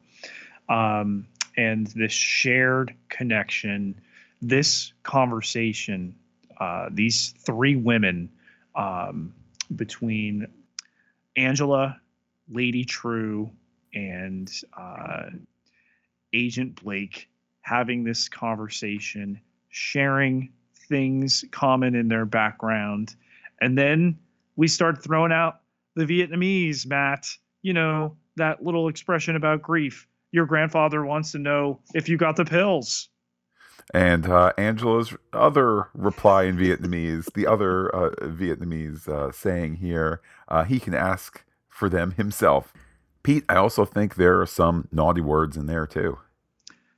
[0.69, 3.99] Um, and this shared connection
[4.41, 6.15] this conversation,
[6.59, 8.29] uh, these three women
[8.75, 9.33] um,
[9.75, 10.47] between
[11.37, 11.99] Angela,
[12.49, 13.51] Lady Trieu,
[13.93, 15.29] and uh,
[16.33, 17.29] Agent Blake
[17.61, 19.39] having this conversation,
[19.71, 20.51] sharing
[20.87, 23.15] things common in their background.
[23.59, 24.19] And then
[24.55, 25.61] we start throwing out
[25.95, 27.27] the Vietnamese, Matt.
[27.63, 30.07] You know, that little expression about grief.
[30.31, 33.09] Your grandfather wants to know if you got the pills.
[33.93, 40.63] And uh, Angela's other reply in Vietnamese, the other uh, Vietnamese uh, saying here, uh,
[40.63, 42.73] he can ask for them himself.
[43.23, 46.19] Pete, I also think there are some naughty words in there too.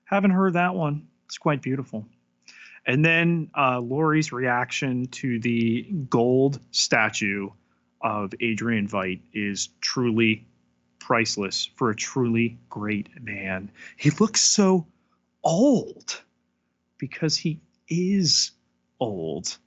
[0.06, 1.08] Haven't heard that one.
[1.26, 2.06] It's quite beautiful.
[2.86, 7.50] And then uh, Laurie's reaction to the gold statue
[8.02, 10.46] of Adrian Veidt is truly
[11.00, 13.72] priceless for a truly great man.
[13.98, 14.86] He looks so
[15.44, 16.22] old
[16.98, 18.52] because he is
[19.00, 19.58] old.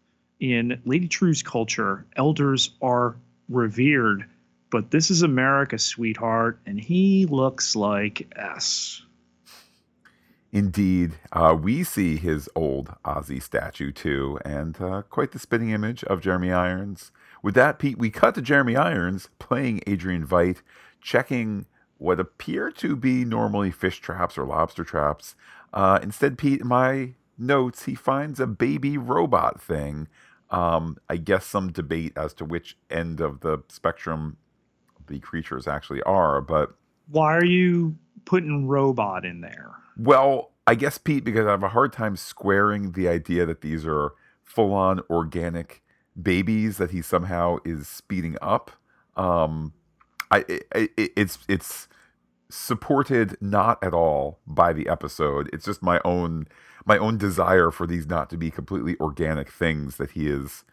[0.41, 3.17] In Lady Trieu's culture, elders are
[3.49, 4.27] revered,
[4.71, 9.03] but this is America, sweetheart, and he looks like S.
[10.53, 16.05] Indeed, uh, we see his old Ozzy statue too, and uh, quite the spitting image
[16.05, 17.11] of Jeremy Irons.
[17.43, 20.63] With that, Pete, we cut to Jeremy Irons playing Adrian Veidt,
[21.01, 21.67] checking
[21.99, 25.35] what appear to be normally fish traps or lobster traps.
[25.73, 30.09] Uh, instead, Pete, my notes, he finds a baby robot thing.
[30.51, 34.37] Um, I guess some debate as to which end of the spectrum
[35.07, 36.75] the creatures actually are, but
[37.09, 39.73] why are you putting robot in there?
[39.97, 43.87] Well, I guess Pete, because I have a hard time squaring the idea that these
[43.87, 45.83] are full-on organic
[46.21, 48.71] babies that he somehow is speeding up.
[49.17, 49.73] Um,
[50.31, 51.89] I it, it, it's it's
[52.49, 55.49] supported not at all by the episode.
[55.53, 56.47] It's just my own
[56.85, 60.65] my own desire for these not to be completely organic things that he is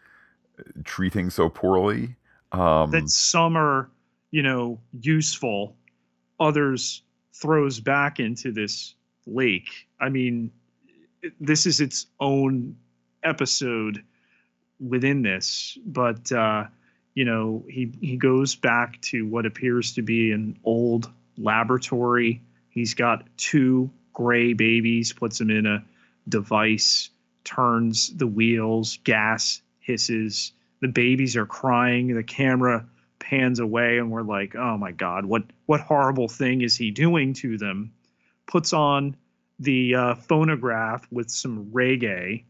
[0.58, 2.16] uh, treating so poorly.
[2.52, 3.90] Um, that some are,
[4.30, 5.76] you know, useful,
[6.38, 8.94] others throws back into this
[9.26, 9.88] lake.
[10.00, 10.50] I mean,
[11.40, 12.76] this is its own
[13.22, 14.02] episode
[14.80, 16.64] within this, but uh,
[17.14, 22.42] you know, he he goes back to what appears to be an old laboratory.
[22.68, 25.84] He's got two gray babies, puts them in a
[26.28, 27.10] device,
[27.44, 30.52] turns the wheels, gas hisses.
[30.80, 32.14] The babies are crying.
[32.14, 32.86] The camera
[33.24, 37.32] pans away, and we're like, "Oh my God, what what horrible thing is he doing
[37.34, 37.92] to them?"
[38.46, 39.16] Puts on
[39.58, 42.44] the uh, phonograph with some reggae,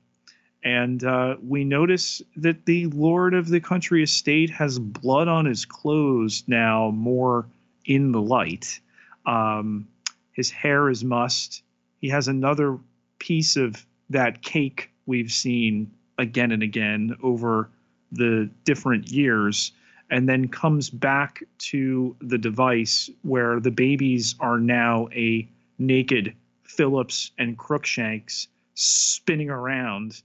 [0.65, 5.65] and uh, we notice that the lord of the country estate has blood on his
[5.65, 7.47] clothes now, more
[7.85, 8.81] in the light.
[9.27, 9.87] Um,
[10.33, 11.63] his hair is mussed.
[12.01, 12.79] He has another
[13.19, 17.71] piece of that cake we've seen again and again over
[18.13, 19.73] the different years
[20.11, 27.31] and then comes back to the device where the babies are now a naked Phillips
[27.39, 30.23] and Crookshanks spinning around.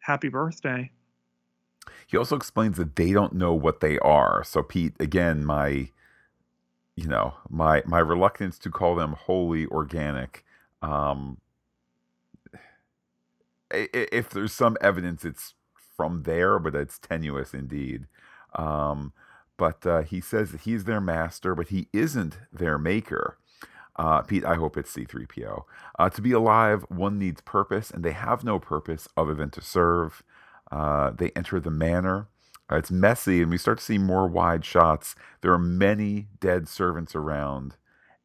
[0.00, 0.90] Happy birthday.
[2.06, 4.42] He also explains that they don't know what they are.
[4.44, 5.90] So Pete, again, my
[6.96, 10.44] you know, my my reluctance to call them wholly organic
[10.82, 11.38] um
[13.70, 15.54] if there's some evidence it's
[15.96, 18.06] from there, but it's tenuous indeed.
[18.54, 19.12] Um,
[19.56, 23.38] but uh, he says that he's their master, but he isn't their maker.
[23.96, 25.64] Uh, Pete, I hope it's C3PO.
[25.98, 29.60] Uh, to be alive, one needs purpose, and they have no purpose other than to
[29.60, 30.22] serve.
[30.70, 32.28] Uh, they enter the manor.
[32.70, 35.16] Uh, it's messy, and we start to see more wide shots.
[35.40, 37.76] There are many dead servants around,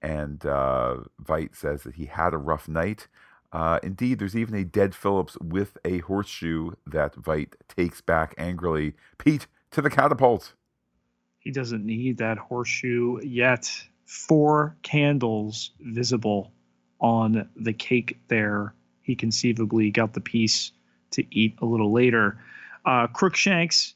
[0.02, 0.98] and uh,
[1.54, 3.08] says that he had a rough night.
[3.52, 8.94] Uh, indeed, there's even a dead Phillips with a horseshoe that Veidt takes back angrily.
[9.18, 10.54] Pete, to the catapult.
[11.40, 13.70] He doesn't need that horseshoe yet.
[14.06, 16.52] Four candles visible
[17.00, 18.74] on the cake there.
[19.02, 20.72] He conceivably got the piece
[21.12, 22.40] to eat a little later.
[22.86, 23.94] Uh, Crookshanks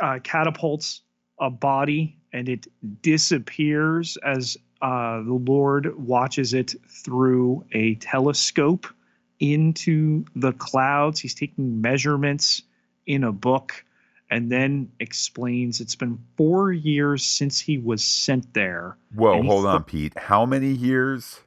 [0.00, 1.02] uh, catapults
[1.38, 2.66] a body and it
[3.02, 8.86] disappears as uh, the Lord watches it through a telescope
[9.38, 11.20] into the clouds.
[11.20, 12.62] He's taking measurements
[13.06, 13.84] in a book
[14.32, 18.96] and then explains it's been four years since he was sent there.
[19.14, 20.16] Whoa, hold on, Pete.
[20.18, 21.38] How many years?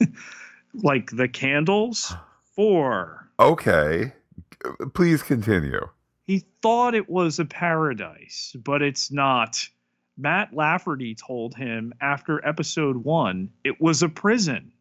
[0.74, 2.12] like the candles?
[2.56, 3.30] Four.
[3.38, 4.12] Okay.
[4.94, 5.88] Please continue.
[6.26, 9.68] He thought it was a paradise, but it's not.
[10.18, 14.71] Matt Lafferty told him after episode one it was a prison.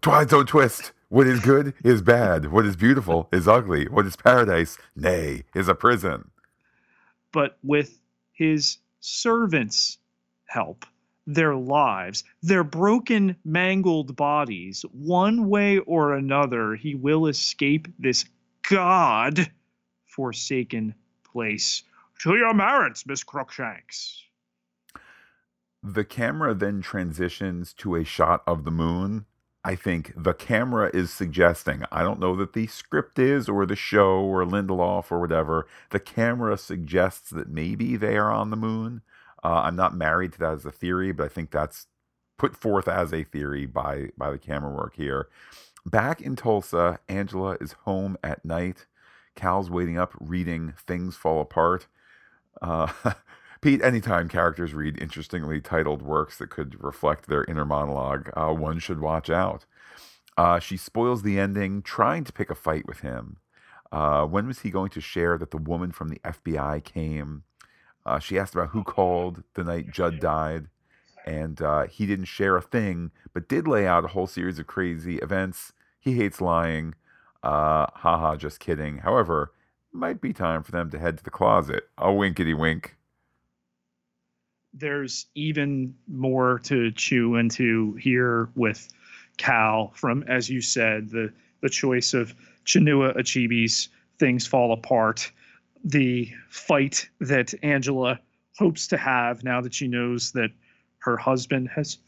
[0.00, 0.92] Twilight Zone twist.
[1.08, 2.50] What is good is bad.
[2.50, 3.86] What is beautiful is ugly.
[3.88, 6.30] What is paradise, nay, is a prison.
[7.32, 7.98] But with
[8.32, 9.98] his servants'
[10.46, 10.84] help,
[11.26, 18.24] their lives, their broken, mangled bodies, one way or another, he will escape this
[18.68, 19.50] God
[20.06, 21.84] forsaken place
[22.22, 24.22] to your merits, Miss Crookshanks.
[25.82, 29.26] The camera then transitions to a shot of the moon.
[29.66, 33.74] I think the camera is suggesting, I don't know that the script is or the
[33.74, 39.02] show or Lindelof or whatever, the camera suggests that maybe they are on the moon.
[39.42, 41.88] Uh, I'm not married to that as a theory, but I think that's
[42.38, 45.26] put forth as a theory by, by the camera work here.
[45.84, 48.86] Back in Tulsa, Angela is home at night.
[49.34, 51.88] Cal's waiting up, reading Things Fall Apart.
[52.62, 52.86] Uh,
[53.66, 58.78] Pete, anytime characters read interestingly titled works that could reflect their inner monologue, uh, one
[58.78, 59.64] should watch out.
[60.38, 63.38] Uh, she spoils the ending, trying to pick a fight with him.
[63.90, 67.42] Uh, when was he going to share that the woman from the FBI came?
[68.04, 70.68] Uh, she asked about who called the night Judd died,
[71.26, 74.68] and uh, he didn't share a thing, but did lay out a whole series of
[74.68, 75.72] crazy events.
[75.98, 76.94] He hates lying.
[77.42, 78.98] Uh, haha, just kidding.
[78.98, 79.50] However,
[79.92, 81.88] might be time for them to head to the closet.
[81.98, 82.95] A winkety wink.
[84.78, 88.88] There's even more to chew into here with
[89.38, 95.32] Cal from, as you said, the the choice of Chinua Achebe's Things Fall Apart,
[95.84, 98.20] the fight that Angela
[98.58, 100.50] hopes to have now that she knows that
[100.98, 101.98] her husband has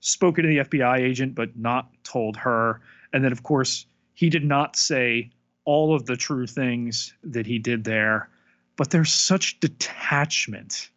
[0.00, 2.80] spoken to the FBI agent but not told her.
[3.12, 5.30] And then, of course, he did not say
[5.64, 8.28] all of the true things that he did there,
[8.76, 10.90] but there's such detachment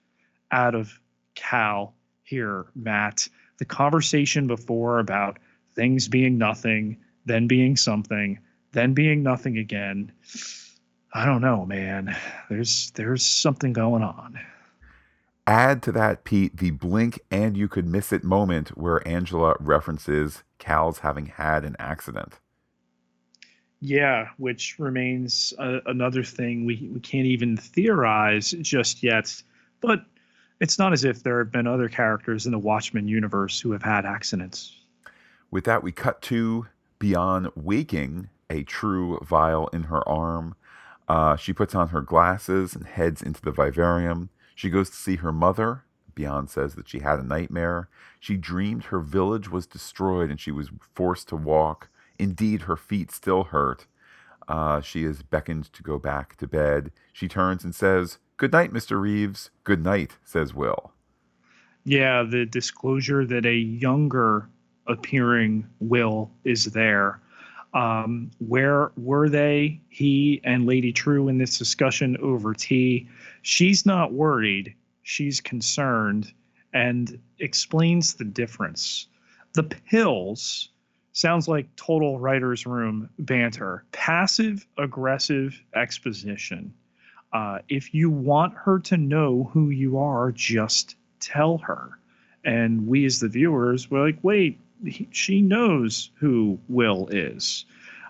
[0.51, 0.99] out of
[1.35, 3.27] Cal here, Matt.
[3.59, 5.39] The conversation before about
[5.75, 8.39] things being nothing, then being something,
[8.71, 10.11] then being nothing again.
[11.13, 12.15] I don't know, man.
[12.49, 14.39] There's there's something going on.
[15.45, 20.43] Add to that, Pete, the blink and you could miss it moment where Angela references
[20.57, 22.39] Cal's having had an accident.
[23.81, 29.43] Yeah, which remains a, another thing we, we can't even theorize just yet.
[29.81, 30.05] But
[30.63, 33.83] it's not as if there have been other characters in the Watchmen universe who have
[33.83, 34.77] had accidents.
[35.51, 36.67] With that, we cut to
[37.01, 40.55] Bian waking a true vial in her arm.
[41.09, 44.29] Uh, she puts on her glasses and heads into the vivarium.
[44.55, 45.83] She goes to see her mother.
[46.15, 47.89] Bian says that she had a nightmare.
[48.21, 51.89] She dreamed her village was destroyed and she was forced to walk.
[52.17, 53.85] Indeed, her feet still hurt.
[54.47, 56.91] Uh, she is beckoned to go back to bed.
[57.11, 58.99] She turns and says, Good night, Mr.
[58.99, 59.51] Reeves.
[59.63, 60.93] Good night, says Will.
[61.85, 64.49] Yeah, the disclosure that a younger
[64.87, 67.21] appearing Will is there.
[67.73, 73.09] Um, where were they, he and Lady Trieu, in this discussion over tea?
[73.41, 76.31] She's not worried, she's concerned
[76.73, 79.07] and explains the difference.
[79.53, 80.69] The pills
[81.13, 86.73] sounds like total writer's room banter, passive aggressive exposition.
[87.33, 91.97] Uh, if you want her to know who you are, just tell her.
[92.45, 97.65] And we, as the viewers, were like, wait, he, she knows who Will is.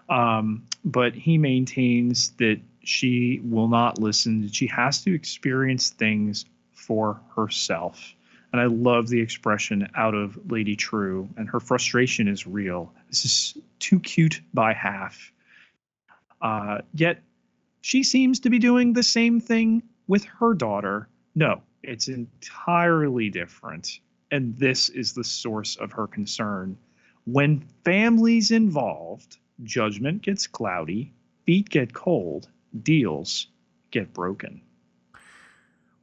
[0.10, 4.50] Um, but he maintains that she will not listen.
[4.52, 8.14] She has to experience things for herself.
[8.52, 12.94] And I love the expression out of Lady Trieu, and her frustration is real.
[13.08, 15.32] This is too cute by half.
[16.42, 17.22] Uh, yet
[17.84, 21.08] she seems to be doing the same thing with her daughter.
[21.36, 24.00] No, it's entirely different
[24.34, 26.76] and this is the source of her concern.
[27.26, 31.14] When families involved, judgment gets cloudy,
[31.46, 32.50] feet get cold,
[32.82, 33.46] deals
[33.92, 34.60] get broken.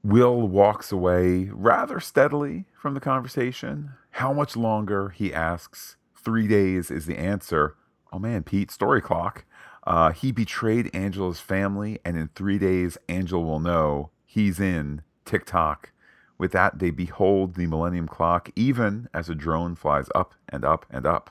[0.04, 3.90] Will walks away rather steadily from the conversation.
[4.12, 5.08] How much longer?
[5.08, 5.96] He asks.
[6.14, 7.74] Three days is the answer.
[8.12, 9.44] Oh man, Pete, story clock.
[9.84, 15.92] Uh, he betrayed Angela's family, and in three days, Angela will know he's in TikTok.
[16.36, 20.86] With that, they behold the Millennium Clock even as a drone flies up and up
[20.90, 21.30] and up.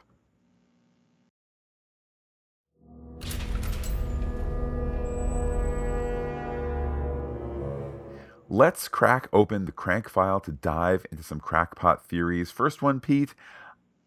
[8.52, 12.50] Let's crack open the crank file to dive into some crackpot theories.
[12.50, 13.36] First one, Pete.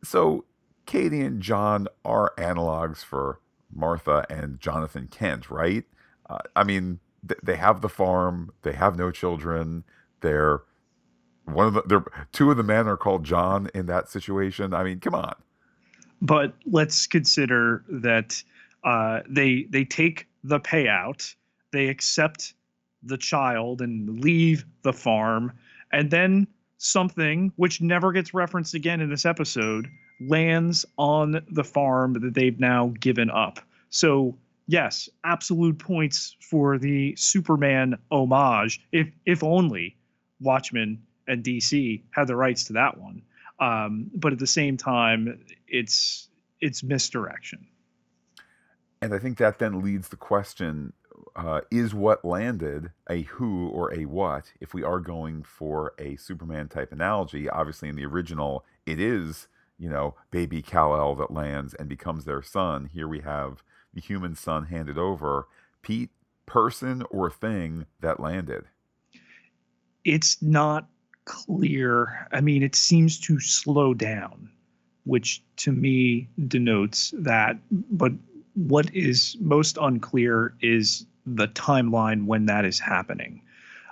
[0.03, 0.47] So,
[0.85, 3.39] Katie and John are analogs for
[3.75, 5.85] Martha and Jonathan Kent, right?
[6.29, 9.85] Uh, I mean, th- they have the farm, they have no children,
[10.21, 10.63] they're
[11.45, 14.73] one of the there two of the men are called John in that situation.
[14.73, 15.35] I mean, come on.
[16.21, 18.43] But let's consider that
[18.85, 21.35] uh, they they take the payout,
[21.73, 22.55] they accept
[23.03, 25.53] the child and leave the farm,
[25.93, 26.47] and then
[26.79, 29.89] something which never gets referenced again in this episode
[30.21, 33.61] lands on the farm that they've now given up.
[33.91, 34.37] So
[34.67, 39.97] yes, absolute points for the Superman homage, if if only
[40.41, 43.23] Watchmen and DC had the rights to that one.
[43.61, 46.29] Um, but at the same time, it's
[46.61, 47.67] it's misdirection.
[49.01, 50.93] And I think that then leads the question:
[51.37, 54.53] uh, Is what landed a who or a what?
[54.61, 59.49] If we are going for a Superman type analogy, obviously in the original, it is
[59.83, 62.89] you know baby Kal El that lands and becomes their son.
[62.93, 65.49] Here we have the human son handed over.
[65.83, 66.11] Pete,
[66.47, 68.65] person or thing that landed.
[70.05, 70.89] It's not
[71.25, 72.29] clear.
[72.31, 74.51] I mean, it seems to slow down,
[75.05, 77.59] which to me denotes that.
[77.71, 78.13] But
[78.55, 83.43] what is most unclear is the timeline when that is happening.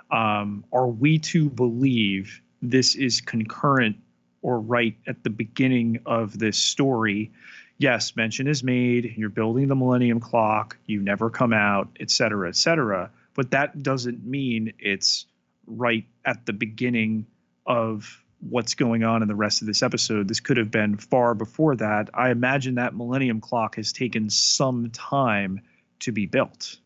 [0.09, 3.97] Um, are we to believe this is concurrent
[4.41, 7.31] or right at the beginning of this story?
[7.77, 9.15] Yes, mention is made.
[9.17, 10.77] You're building the Millennium Clock.
[10.85, 13.09] You never come out, et cetera, et cetera.
[13.33, 15.25] But that doesn't mean it's
[15.65, 17.25] right at the beginning
[17.65, 20.27] of what's going on in the rest of this episode.
[20.27, 22.09] This could have been far before that.
[22.13, 25.61] I imagine that Millennium Clock has taken some time
[25.99, 26.77] to be built.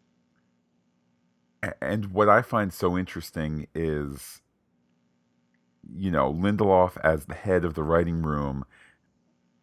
[1.82, 4.41] And what I find so interesting is,
[5.94, 8.66] you know, Lindelof as the head of the writing room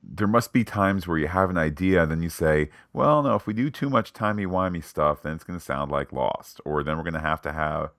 [0.03, 3.37] there must be times where you have an idea, and then you say, well, no,
[3.37, 6.83] if we do too much timey-wimey stuff, then it's going to sound like Lost, or
[6.83, 7.91] then we're going to have to have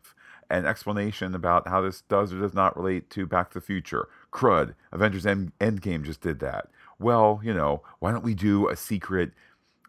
[0.50, 4.10] an explanation about how this does or does not relate to Back to the Future.
[4.32, 6.68] Crud, Avengers End- Endgame just did that.
[7.00, 9.32] Well, you know, why don't we do a secret?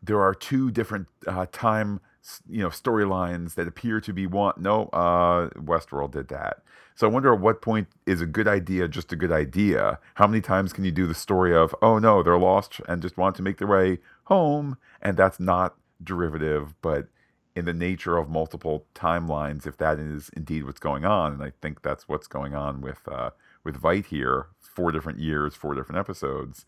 [0.02, 2.00] There are two different uh, time,
[2.48, 4.54] you know, storylines that appear to be one.
[4.56, 6.62] No, uh, Westworld did that.
[6.94, 9.98] So I wonder at what point is a good idea just a good idea?
[10.14, 13.16] How many times can you do the story of, oh no, they're lost and just
[13.16, 17.08] want to make their way home, and that's not derivative, but
[17.56, 21.52] in the nature of multiple timelines, if that is indeed what's going on, and I
[21.62, 23.30] think that's what's going on with uh,
[23.64, 26.66] with Veidt here, four different years, four different episodes.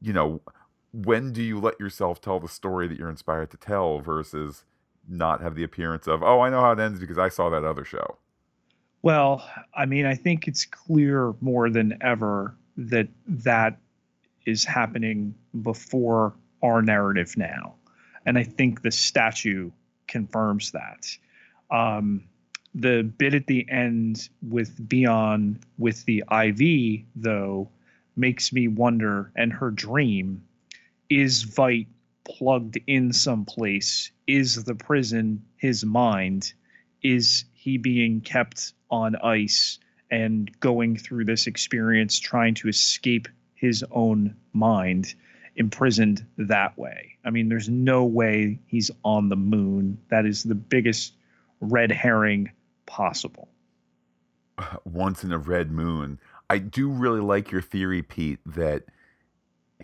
[0.00, 0.40] You know,
[0.92, 4.64] when do you let yourself tell the story that you're inspired to tell versus
[5.08, 7.64] not have the appearance of, oh, I know how it ends because I saw that
[7.64, 8.18] other show.
[9.02, 13.78] Well, I mean, I think it's clear more than ever that that
[14.44, 17.74] is happening before our narrative now.
[18.26, 19.70] And I think the statue
[20.06, 21.06] confirms that.
[21.70, 22.24] Um,
[22.74, 27.68] the bit at the end with Bian with the IV, though,
[28.16, 30.42] makes me wonder, and her dream
[31.08, 31.86] is Veidt
[32.24, 34.10] plugged in someplace?
[34.26, 36.52] Is the prison his mind?
[37.02, 39.78] Is he being kept on ice
[40.10, 45.14] and going through this experience trying to escape his own mind?
[45.58, 47.16] imprisoned that way.
[47.24, 49.98] I mean, there's no way he's on the moon.
[50.08, 51.14] That is the biggest
[51.60, 52.50] red herring
[52.86, 53.48] possible.
[54.84, 56.18] Once in a red moon.
[56.48, 58.84] I do really like your theory, Pete, that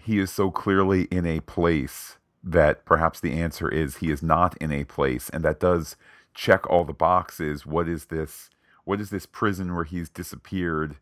[0.01, 4.57] he is so clearly in a place that perhaps the answer is he is not
[4.59, 5.29] in a place.
[5.31, 5.97] And that does
[6.35, 7.67] check all the boxes.
[7.67, 8.49] What is this?
[8.85, 10.97] What is this prison where he's disappeared?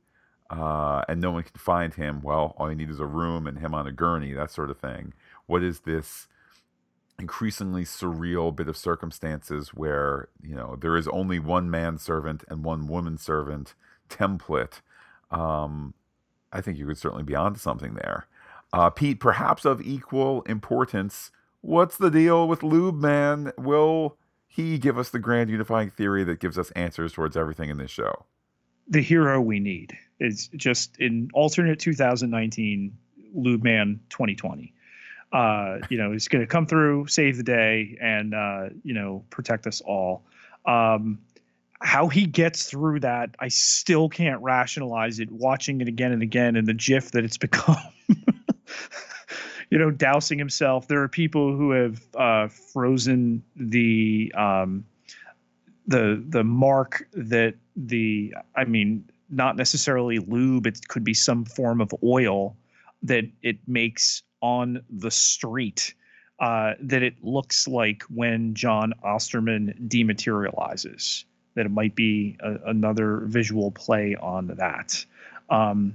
[0.53, 2.20] uh, and no one can find him.
[2.22, 4.78] Well, all you need is a room and him on a gurney, that sort of
[4.78, 5.14] thing.
[5.47, 6.28] What is this
[7.18, 12.64] increasingly surreal bit of circumstances where you know there is only one man servant and
[12.64, 13.74] one woman servant
[14.11, 14.83] template?
[15.30, 15.95] Um,
[16.53, 18.26] I think you could certainly be onto something there.
[18.74, 21.30] Uh, Pete, perhaps of equal importance,
[21.62, 23.53] what's the deal with Lube Man?
[23.57, 24.18] Will
[24.55, 27.90] he give us the grand unifying theory that gives us answers towards everything in this
[27.90, 28.26] show?
[28.86, 29.96] The hero we need.
[30.20, 32.92] is just in alternate 2019
[33.34, 34.74] Lube Man 2020.
[35.32, 39.24] Uh, you know, he's going to come through, save the day, and uh, you know,
[39.30, 40.22] protect us all.
[40.66, 41.18] Um,
[41.80, 45.30] how he gets through that, I still can't rationalize it.
[45.30, 47.78] Watching it again and again, and the GIF that it's become.
[49.73, 50.87] You know, dousing himself.
[50.87, 54.85] There are people who have uh, frozen the um,
[55.87, 61.81] the the mark that the I mean not necessarily lube it could be some form
[61.81, 62.55] of oil
[63.03, 65.95] that it makes on the street
[66.39, 73.23] uh, that it looks like when Jon Osterman dematerializes that it might be a, another
[73.25, 75.03] visual play on that
[75.49, 75.95] um,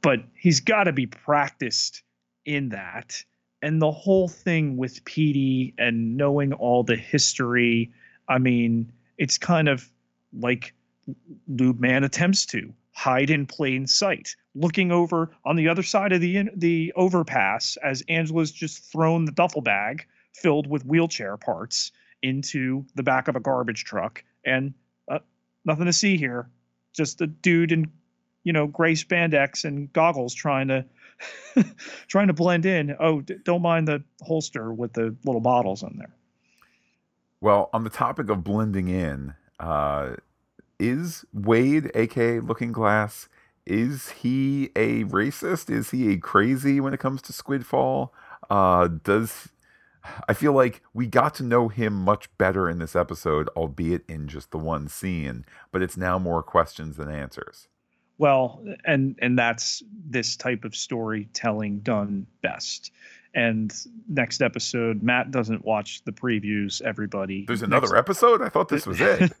[0.00, 2.04] but he's got to be practiced
[2.46, 3.22] in that.
[3.62, 7.92] And the whole thing with Petey and knowing all the history
[8.28, 9.90] I mean it's kind of
[10.32, 10.74] like
[11.48, 16.20] Lube Man attempts to hide in plain sight, looking over on the other side of
[16.20, 21.92] the the overpass as Angela's just thrown the duffel bag filled with wheelchair parts
[22.22, 24.74] into the back of a garbage truck, and
[25.10, 25.18] uh,
[25.64, 26.48] nothing to see here,
[26.94, 27.90] just a dude in
[28.44, 30.84] you know gray spandex and goggles trying to
[32.08, 32.96] trying to blend in.
[33.00, 36.14] Oh, d- don't mind the holster with the little bottles in there.
[37.40, 40.16] Well, on the topic of blending in, uh,
[40.78, 43.28] is Wade, aka Looking Glass,
[43.66, 45.70] is he a racist?
[45.70, 48.10] Is he a crazy when it comes to Squidfall?
[48.48, 49.48] Uh, does
[50.28, 54.28] I feel like we got to know him much better in this episode, albeit in
[54.28, 57.68] just the one scene, but it's now more questions than answers.
[58.18, 62.92] Well, and and that's this type of storytelling done best.
[63.34, 63.74] And
[64.08, 66.80] next episode, Matt doesn't watch the previews.
[66.80, 67.98] Everybody, there's another next...
[67.98, 68.40] episode.
[68.40, 69.30] I thought this was it.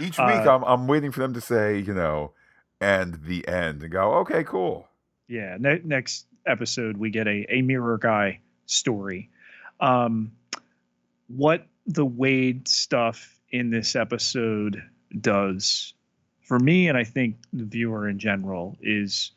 [0.00, 2.32] Each week, uh, I'm I'm waiting for them to say, you know,
[2.80, 4.86] and the end, and go, okay, cool.
[5.26, 5.56] Yeah.
[5.58, 9.30] Ne- next episode, we get a a mirror guy story.
[9.80, 10.30] Um,
[11.26, 14.80] what the Wade stuff in this episode
[15.20, 15.94] does
[16.46, 19.32] for me, and I think the viewer in general, is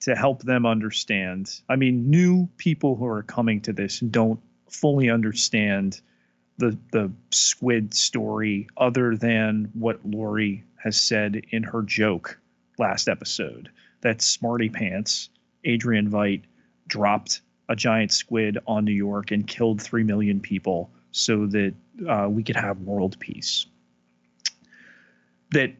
[0.00, 1.60] to help them understand.
[1.68, 4.40] I mean, new people who are coming to this don't
[4.70, 6.00] fully understand
[6.56, 12.38] the the squid story other than what Laurie has said in her joke
[12.78, 13.68] last episode.
[14.00, 15.28] That Smarty Pants,
[15.64, 16.44] Adrian Veidt,
[16.88, 21.74] dropped a giant squid on New York and killed 3 million people so that
[22.08, 23.66] uh, we could have world peace.
[25.50, 25.74] That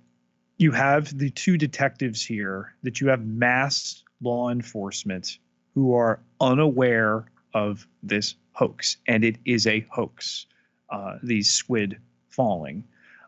[0.56, 5.38] you have the two detectives here, that you have mass law enforcement
[5.74, 10.46] who are unaware of this hoax, and it is a hoax,
[10.90, 11.98] uh, these squid
[12.28, 12.84] falling,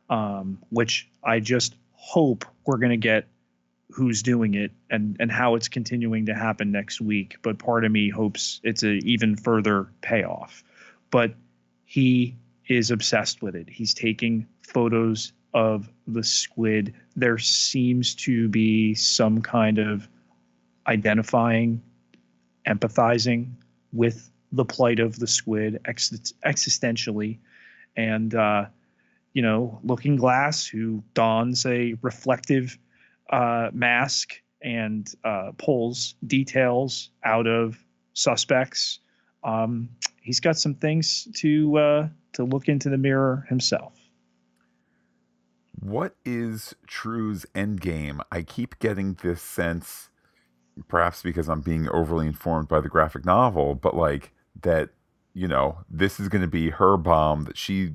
[0.09, 3.27] um, which I just hope we're going to get
[3.91, 7.37] who's doing it and and how it's continuing to happen next week.
[7.43, 10.63] But part of me hopes it's an even further payoff.
[11.11, 11.35] But
[11.85, 12.37] he
[12.69, 13.69] is obsessed with it.
[13.69, 16.95] He's taking photos of the squid.
[17.17, 20.09] There seems to be some kind of
[20.87, 21.83] identifying,
[22.67, 23.53] empathizing
[23.93, 27.39] with the plight of the squid ex- existentially,
[27.97, 28.67] and uh,
[29.33, 32.79] you know, Looking Glass, who dons a reflective
[33.31, 37.79] uh, mask and uh, pulls details out of
[38.15, 39.01] suspects.
[39.45, 39.91] Um,
[40.23, 43.98] he's got some things to uh, to look into the mirror himself.
[45.81, 48.21] What is Trieu's endgame?
[48.33, 50.09] I keep getting this sense,
[50.89, 54.91] perhaps because I'm being overly informed by the graphic novel, but like that,
[55.35, 57.95] you know, this is going to be her bomb that she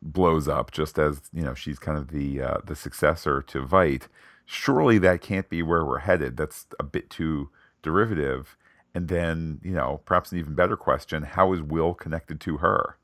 [0.00, 4.04] blows up, just as you know she's kind of the uh, the successor to Veidt.
[4.46, 6.36] surely that can't be where we're headed.
[6.36, 7.50] That's a bit too
[7.82, 8.56] derivative.
[8.94, 12.96] And then, you know, perhaps an even better question how is Will connected to her?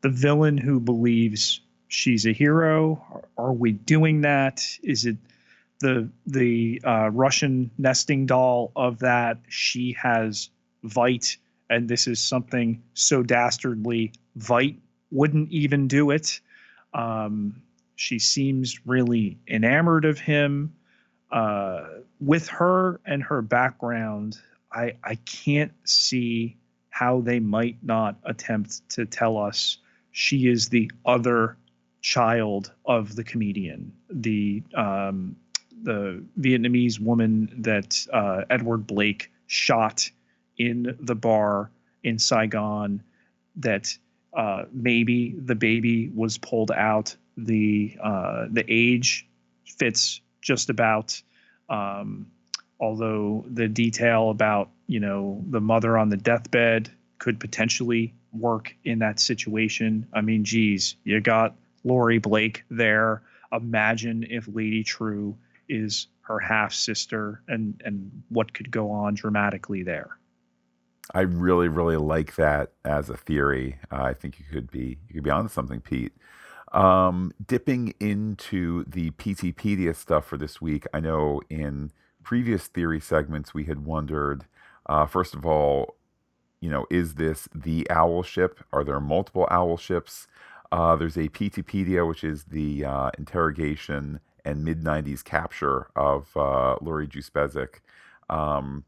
[0.00, 1.60] The villain who believes
[1.94, 3.24] she's a hero.
[3.38, 4.66] Are we doing that?
[4.82, 5.16] Is it
[5.80, 9.38] the the uh, Russian nesting doll of that?
[9.48, 10.50] She has
[10.84, 11.36] Veidt,
[11.70, 14.12] and this is something so dastardly.
[14.38, 14.78] Veidt
[15.10, 16.40] wouldn't even do it.
[16.92, 17.62] Um,
[17.96, 20.74] she seems really enamored of him.
[21.30, 21.86] Uh,
[22.20, 24.38] with her and her background,
[24.72, 26.56] I I can't see
[26.90, 29.78] how they might not attempt to tell us
[30.12, 31.56] she is the other
[32.04, 35.34] child of the comedian, the um,
[35.82, 40.10] the Vietnamese woman that uh, Edward Blake shot
[40.58, 41.70] in the bar
[42.04, 43.02] in Saigon.
[43.56, 43.96] That
[44.36, 49.26] uh, maybe the baby was pulled out the uh, the age
[49.64, 51.20] fits just about.
[51.70, 52.26] Um,
[52.80, 58.98] although the detail about you know the mother on the deathbed could potentially work in
[58.98, 60.06] that situation.
[60.12, 63.22] I mean, geez, you got Laurie Blake there.
[63.52, 65.36] Imagine if Lady Trieu
[65.68, 70.18] is her half sister, and and what could go on dramatically there.
[71.12, 73.78] I really, really like that as a theory.
[73.92, 76.12] Uh, I think you could be you could be on something, Pete.
[76.72, 81.92] Um, dipping into the Peteypedia stuff for this week, I know in
[82.24, 84.46] previous theory segments we had wondered,
[84.86, 85.94] uh, first of all,
[86.60, 88.64] you know, is this the owl ship?
[88.72, 90.26] Are there multiple owl ships?
[90.74, 96.74] Uh, there's a Peteypedia, which is the uh, interrogation and mid 90s capture of uh,
[96.80, 97.76] Laurie Juspeczyk.
[98.28, 98.82] Um,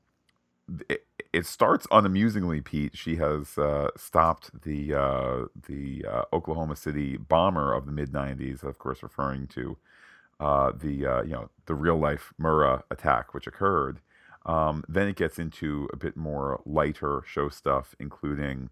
[0.88, 2.96] it, it starts unamusingly, Pete.
[2.96, 8.64] She has uh, stopped the uh, the uh, Oklahoma City bomber of the mid '90s,
[8.64, 9.76] of course, referring to
[10.40, 14.00] uh, the you know the real life Murrah attack which occurred.
[14.44, 18.70] Um, then it gets into a bit more lighter show stuff, including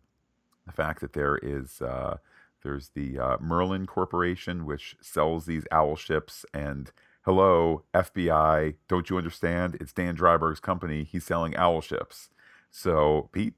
[0.67, 2.17] the fact that there is uh,
[2.65, 6.91] there's the uh, Merlin Corporation which sells these owl ships and
[7.23, 9.77] hello, FBI, don't you understand?
[9.81, 11.05] It's Dan Dreiberg's company.
[11.05, 12.31] He's selling owl ships.
[12.71, 13.55] So, Pete,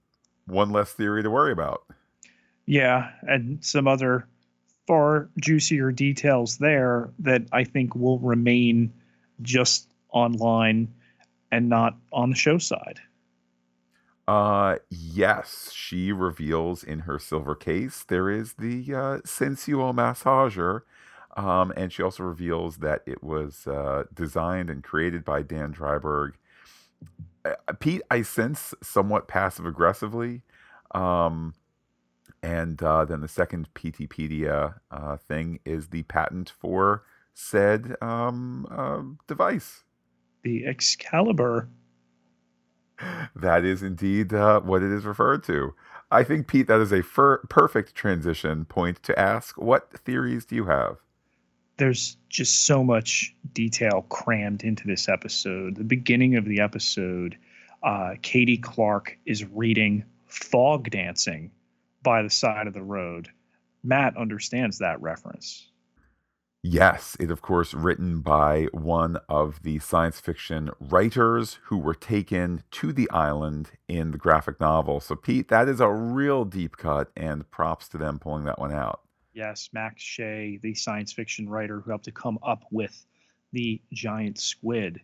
[0.47, 1.85] one less theory to worry about.
[2.67, 4.29] Yeah, and some other
[4.87, 8.93] far juicier details there that I think will remain
[9.43, 10.93] just online
[11.51, 13.01] and not on the show side.
[14.29, 20.83] Uh yes, she reveals in her silver case there is the uh, sensual massager
[21.37, 26.33] um, and she also reveals that it was uh, designed and created by Dan Dreiberg.
[27.45, 30.43] Uh, Pete, I sense somewhat passive aggressively.
[30.95, 31.55] Um,
[32.43, 37.05] and uh, then the second Peteypedia uh, thing is the patent for
[37.35, 39.85] said um, uh, device.
[40.43, 41.69] The Excalibur.
[43.35, 45.75] That is indeed uh, what it is referred to.
[46.11, 50.55] I think, Pete, that is a fir- perfect transition point to ask what theories do
[50.55, 50.99] you have?
[51.77, 55.77] there's just so much detail crammed into this episode.
[55.77, 57.37] The beginning of the episode,
[57.83, 61.51] uh, Katie Clark is reading Fogdancing
[62.03, 63.29] by the side of the road.
[63.83, 65.69] Matt understands that reference.
[66.69, 72.65] Yes, it of course written by one of the science fiction writers who were taken
[72.73, 74.99] to the island in the graphic novel.
[74.99, 78.73] So Pete, that is a real deep cut and props to them pulling that one
[78.73, 79.03] out.
[79.33, 83.07] Yes, Max Shea, the science fiction writer who helped to come up with
[83.53, 85.01] the giant squid.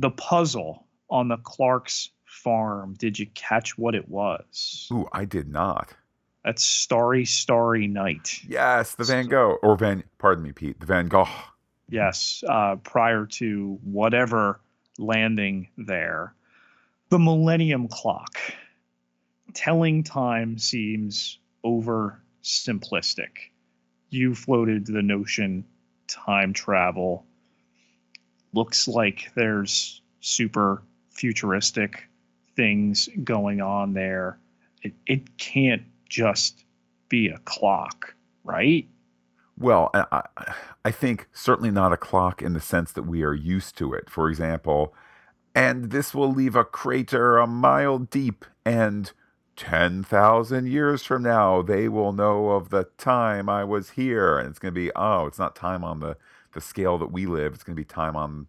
[0.00, 4.88] The puzzle on the Clark's farm, did you catch what it was?
[4.92, 5.94] Ooh, I did not.
[6.48, 8.40] That's Starry Starry Night.
[8.48, 10.02] Yes, the Van Gogh or Van.
[10.16, 10.80] Pardon me, Pete.
[10.80, 11.28] The Van Gogh.
[11.90, 14.58] Yes, uh, prior to whatever
[14.96, 16.32] landing there,
[17.10, 18.38] the Millennium Clock.
[19.52, 23.50] Telling time seems over simplistic.
[24.08, 25.66] You floated the notion
[26.06, 27.26] time travel.
[28.54, 30.80] Looks like there's super
[31.10, 32.08] futuristic
[32.56, 34.38] things going on there.
[34.82, 36.64] It, it can't just
[37.08, 38.86] be a clock, right?
[39.58, 40.22] Well, I,
[40.84, 44.08] I think certainly not a clock in the sense that we are used to it.
[44.08, 44.94] For example,
[45.54, 49.12] and this will leave a crater a mile deep, and
[49.58, 54.38] 10,000 years from now, they will know of the time I was here.
[54.38, 56.16] And it's going to be, oh, it's not time on the,
[56.52, 57.54] the scale that we live.
[57.54, 58.46] It's going to be time on,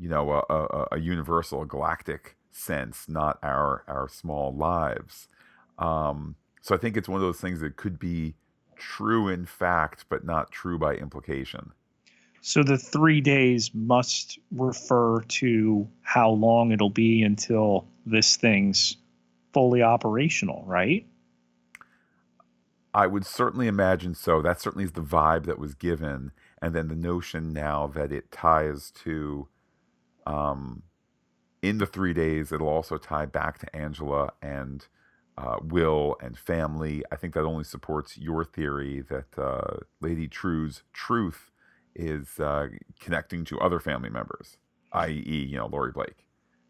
[0.00, 5.28] you know, a, a, a universal, galactic sense, not our, our small lives.
[5.78, 8.34] Um, so I think it's one of those things that could be
[8.76, 11.72] true in fact, but not true by implication.
[12.40, 18.96] So the three days must refer to how long it'll be until this thing's
[19.52, 21.06] fully operational, right?
[22.94, 24.42] I would certainly imagine so.
[24.42, 26.32] That certainly is the vibe that was given.
[26.60, 29.48] And then the notion now that it ties to,
[30.26, 30.82] um,
[31.62, 34.86] in the three days, it'll also tie back to Angela and
[35.38, 37.02] uh, will and family.
[37.10, 41.50] I think that only supports your theory that uh, Lady Trieu's truth
[41.94, 42.68] is uh,
[43.00, 44.56] connecting to other family members,
[44.92, 46.26] i.e., you know, Laurie Blake.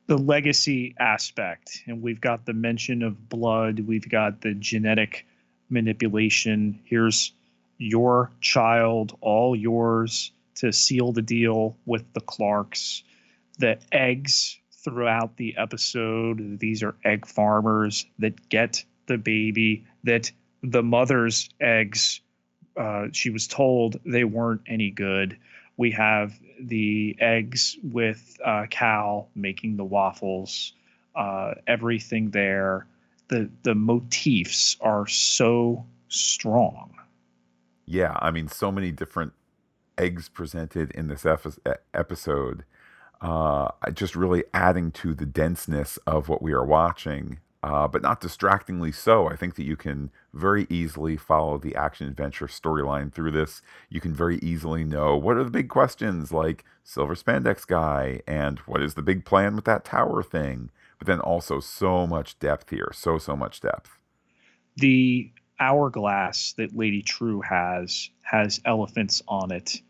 [0.09, 5.27] The legacy aspect, and we've got the mention of blood, we've got the genetic
[5.71, 6.81] manipulation.
[6.85, 7.33] Here's
[7.79, 13.03] your child, all yours to seal the deal with the Clarks.
[13.59, 16.59] The eggs throughout the episode.
[16.59, 20.31] These are egg farmers that get the baby, that
[20.63, 22.21] the mother's eggs,
[22.77, 25.37] uh, she was told they weren't any good.
[25.77, 30.73] We have the eggs with uh, Cal making the waffles,
[31.15, 32.87] uh, everything there.
[33.29, 36.95] The, the motifs are so strong.
[37.87, 39.33] Yeah, I mean, so many different
[39.99, 41.27] eggs presented in this
[41.95, 42.65] episode
[43.23, 48.21] uh, just really adding to the denseness of what we are watching, uh, but not
[48.21, 49.29] distractingly so.
[49.29, 53.63] I think that you can very easily follow the action adventure storyline through this.
[53.89, 58.59] You can very easily know what are the big questions like Silver Spandex Guy and
[58.61, 62.71] what is the big plan with that tower thing, but then also so much depth
[62.71, 62.91] here.
[62.93, 63.99] So, so much depth.
[64.77, 69.81] The hourglass that Lady Trieu has has elephants on it.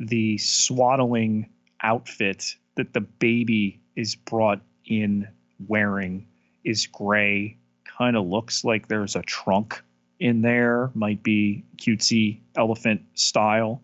[0.00, 1.50] The swaddling
[1.82, 5.28] outfit that the baby is brought in
[5.66, 6.26] wearing
[6.64, 7.56] is gray.
[7.84, 9.82] Kind of looks like there's a trunk
[10.18, 13.82] in there, might be cutesy elephant style.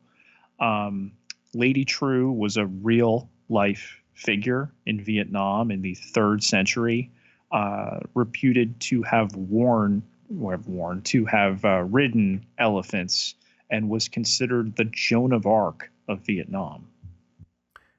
[0.60, 1.12] Um,
[1.54, 7.10] Lady Trieu was a real life figure in Vietnam in the third century,
[7.52, 10.02] uh, reputed to have worn,
[10.40, 13.34] or have worn, to have uh, ridden elephants,
[13.70, 16.86] and was considered the Joan of Arc of Vietnam.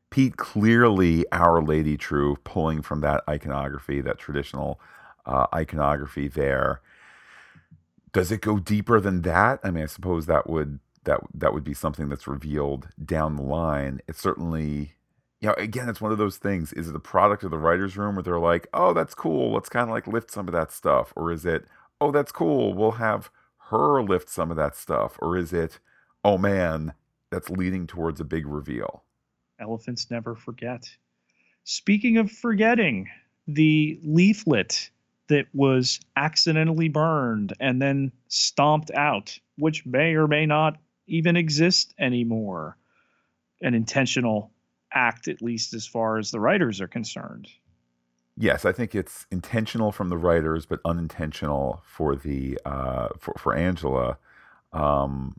[0.09, 4.79] Pete, clearly Our Lady Trieu, pulling from that iconography, that traditional
[5.25, 6.81] uh, iconography there.
[8.13, 9.59] Does it go deeper than that?
[9.63, 13.43] I mean, I suppose that would that that would be something that's revealed down the
[13.43, 13.99] line.
[14.07, 14.93] It's certainly,
[15.41, 16.73] you know, again, it's one of those things.
[16.73, 19.53] Is it the product of the writers' room where they're like, "Oh, that's cool.
[19.53, 21.65] Let's kind of like lift some of that stuff," or is it,
[22.01, 22.73] "Oh, that's cool.
[22.73, 23.29] We'll have
[23.69, 25.79] her lift some of that stuff," or is it,
[26.23, 26.93] "Oh man,
[27.31, 29.03] that's leading towards a big reveal."
[29.59, 30.89] Elephants never forget.
[31.63, 33.09] Speaking of forgetting,
[33.47, 34.89] the leaflet
[35.27, 40.77] that was accidentally burned and then stomped out, which may or may not
[41.07, 42.77] even exist anymore.
[43.61, 44.51] An intentional
[44.93, 47.47] act, at least as far as the writers are concerned.
[48.37, 53.55] Yes, I think it's intentional from the writers, but unintentional for the uh, for for
[53.55, 54.19] Angela.
[54.71, 55.37] Um,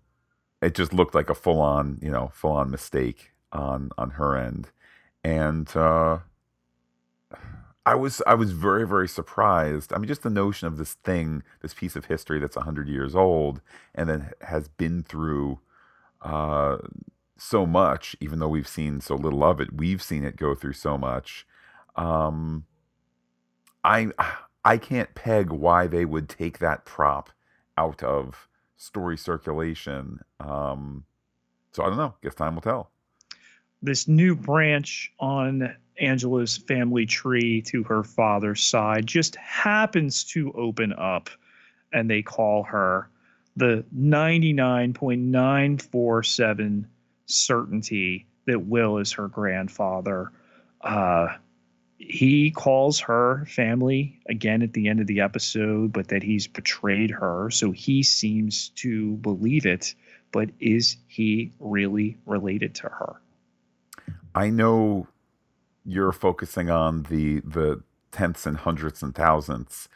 [0.60, 4.36] it just looked like a full on, you know, full on mistake on on her
[4.36, 4.70] end,
[5.24, 6.18] and uh,
[7.86, 9.92] I was I was very very surprised.
[9.92, 13.14] I mean, just the notion of this thing, this piece of history that's hundred years
[13.14, 13.60] old,
[13.94, 15.60] and then has been through
[16.22, 16.78] uh,
[17.38, 19.72] so much, even though we've seen so little of it.
[19.74, 21.46] We've seen it go through so much.
[21.96, 22.66] Um,
[23.84, 24.10] I
[24.64, 27.30] I can't peg why they would take that prop
[27.76, 30.20] out of story circulation.
[30.40, 31.04] Um,
[31.72, 32.14] so I don't know.
[32.22, 32.90] Guess time will tell.
[33.82, 40.92] This new branch on Angela's family tree to her father's side just happens to open
[40.92, 41.30] up,
[41.92, 43.08] and they call her
[43.56, 46.84] the 99.947
[47.26, 50.32] certainty that Will is her grandfather.
[50.80, 51.28] Uh,
[51.98, 57.10] he calls her family again at the end of the episode, but that he's betrayed
[57.10, 57.50] her.
[57.50, 59.94] So he seems to believe it.
[60.30, 63.20] But is he really related to her?
[64.34, 65.08] I know
[65.84, 69.88] you're focusing on the the tenths and hundredths and thousandths.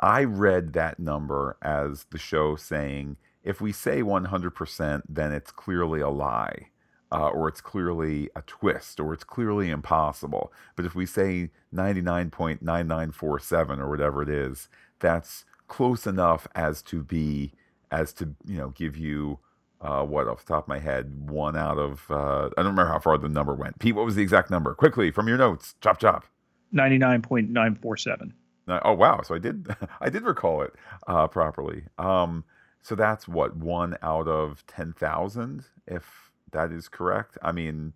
[0.00, 6.00] I read that number as the show saying if we say 100%, then it's clearly
[6.00, 6.68] a lie
[7.12, 10.52] uh, or it's clearly a twist, or it's clearly impossible.
[10.76, 14.68] But if we say 99.9947 or whatever it is,
[15.00, 17.52] that's close enough as to be,
[17.90, 19.40] as to, you know, give you,
[19.82, 22.86] uh, what, off the top of my head, one out of, uh, I don't remember
[22.86, 23.78] how far the number went.
[23.80, 24.74] Pete, what was the exact number?
[24.74, 25.74] Quickly, from your notes.
[25.80, 26.24] Chop, chop.
[26.72, 28.32] 99.947.
[28.68, 29.20] Oh, wow.
[29.22, 30.72] So I did, I did recall it
[31.06, 31.84] uh, properly.
[31.98, 32.44] Um,
[32.80, 37.36] so that's what, one out of 10,000, if that is correct.
[37.42, 37.92] I mean,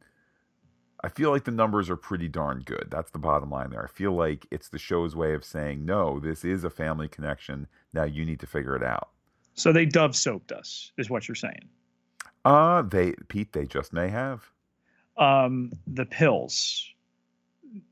[1.05, 2.89] I feel like the numbers are pretty darn good.
[2.91, 3.85] That's the bottom line there.
[3.85, 7.69] I feel like it's the show's way of saying, no, this is a family connection.
[7.93, 9.11] Now you need to figure it out.
[9.57, 11.69] So they dove soaped us, is what you're saying.
[12.45, 14.49] Uh they Pete, they just may have.
[15.17, 16.87] Um, the pills.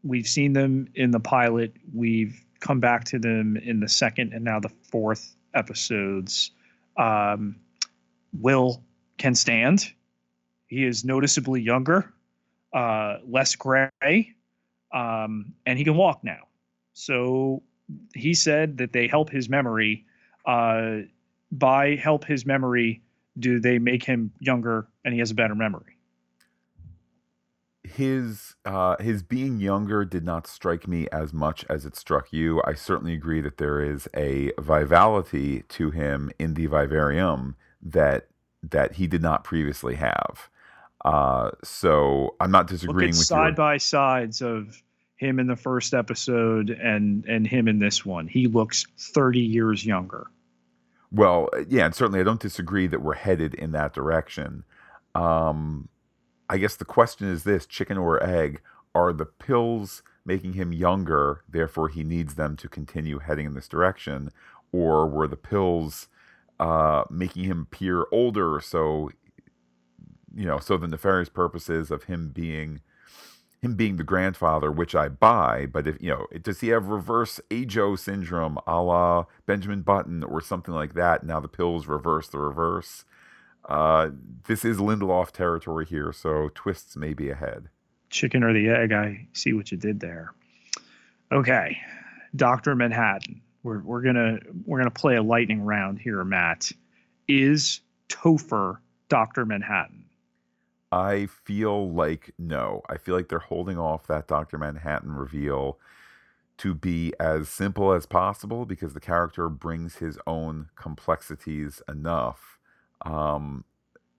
[0.02, 1.74] We've seen them in the pilot.
[1.92, 6.50] We've come back to them in the second and now the fourth episodes.
[6.96, 7.56] Um,
[8.32, 8.82] Will
[9.16, 9.92] can stand
[10.74, 12.12] he is noticeably younger,
[12.72, 14.34] uh, less gray,
[14.92, 16.48] um, and he can walk now.
[16.94, 17.62] So
[18.14, 20.04] he said that they help his memory.
[20.44, 21.02] Uh,
[21.58, 23.02] by help his memory,
[23.38, 25.96] do they make him younger and he has a better memory?
[27.82, 32.62] His uh, his being younger did not strike me as much as it struck you.
[32.64, 38.28] I certainly agree that there is a vivality to him in the vivarium that
[38.62, 40.48] that he did not previously have.
[41.04, 43.24] Uh, so I'm not disagreeing with you.
[43.24, 43.56] side your...
[43.56, 44.82] by sides of
[45.16, 48.26] him in the first episode and and him in this one.
[48.26, 50.26] He looks 30 years younger.
[51.14, 54.64] Well, yeah, and certainly I don't disagree that we're headed in that direction.
[55.14, 55.88] Um,
[56.50, 58.60] I guess the question is this: chicken or egg?
[58.96, 63.68] Are the pills making him younger, therefore he needs them to continue heading in this
[63.68, 64.30] direction,
[64.72, 66.08] or were the pills
[66.58, 69.10] uh, making him appear older, so
[70.34, 72.80] you know, so the nefarious purposes of him being
[73.64, 77.40] him being the grandfather, which I buy, but if you know, does he have reverse
[77.50, 81.24] Ajo syndrome, a la Benjamin Button, or something like that?
[81.24, 83.04] Now the pills reverse the reverse.
[83.68, 84.10] Uh,
[84.46, 87.68] this is Lindelof territory here, so twists may be ahead.
[88.10, 88.92] Chicken or the egg?
[88.92, 90.32] I see what you did there.
[91.32, 91.78] Okay,
[92.36, 93.40] Doctor Manhattan.
[93.62, 96.70] We're we're gonna we're gonna play a lightning round here, Matt.
[97.26, 100.03] Is Topher Doctor Manhattan?
[100.92, 102.82] I feel like no.
[102.88, 104.58] I feel like they're holding off that Dr.
[104.58, 105.78] Manhattan reveal
[106.58, 112.58] to be as simple as possible because the character brings his own complexities enough.
[113.04, 113.64] Um,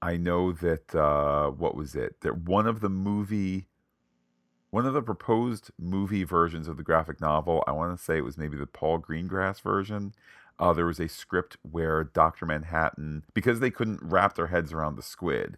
[0.02, 2.22] I know that uh, what was it?
[2.22, 3.68] That one of the movie,
[4.70, 8.26] one of the proposed movie versions of the graphic novel, I want to say it
[8.26, 10.14] was maybe the Paul Greengrass version.
[10.60, 12.46] Uh, there was a script where Dr.
[12.46, 15.58] Manhattan, because they couldn't wrap their heads around the squid,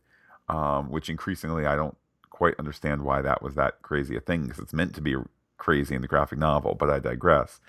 [0.49, 1.97] um, which increasingly I don't
[2.29, 5.15] quite understand why that was that crazy a thing because it's meant to be
[5.57, 7.59] crazy in the graphic novel, but I digress.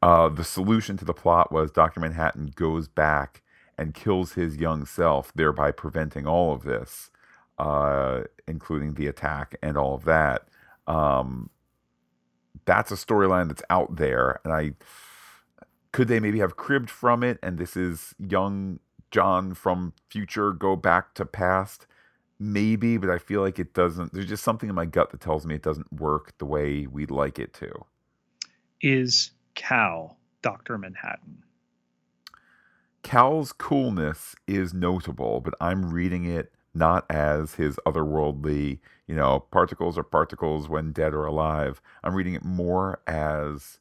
[0.00, 2.00] Uh, the solution to the plot was Dr.
[2.00, 3.42] Manhattan goes back
[3.78, 7.10] and kills his young self, thereby preventing all of this,
[7.58, 10.46] uh, including the attack and all of that.
[10.86, 11.50] Um,
[12.64, 14.72] that's a storyline that's out there, and I
[15.92, 18.78] could they maybe have cribbed from it, and this is young
[19.10, 21.86] John from future go back to past
[22.42, 24.12] maybe, but I feel like it doesn't.
[24.12, 27.10] There's just something in my gut that tells me it doesn't work the way we'd
[27.10, 27.84] like it to.
[28.80, 30.76] Is Cal Dr.
[30.76, 31.44] Manhattan?
[33.04, 39.98] Cal's coolness is notable, but I'm reading it not as his otherworldly, you know, particles
[39.98, 41.80] are particles when dead or alive.
[42.02, 43.78] I'm reading it more as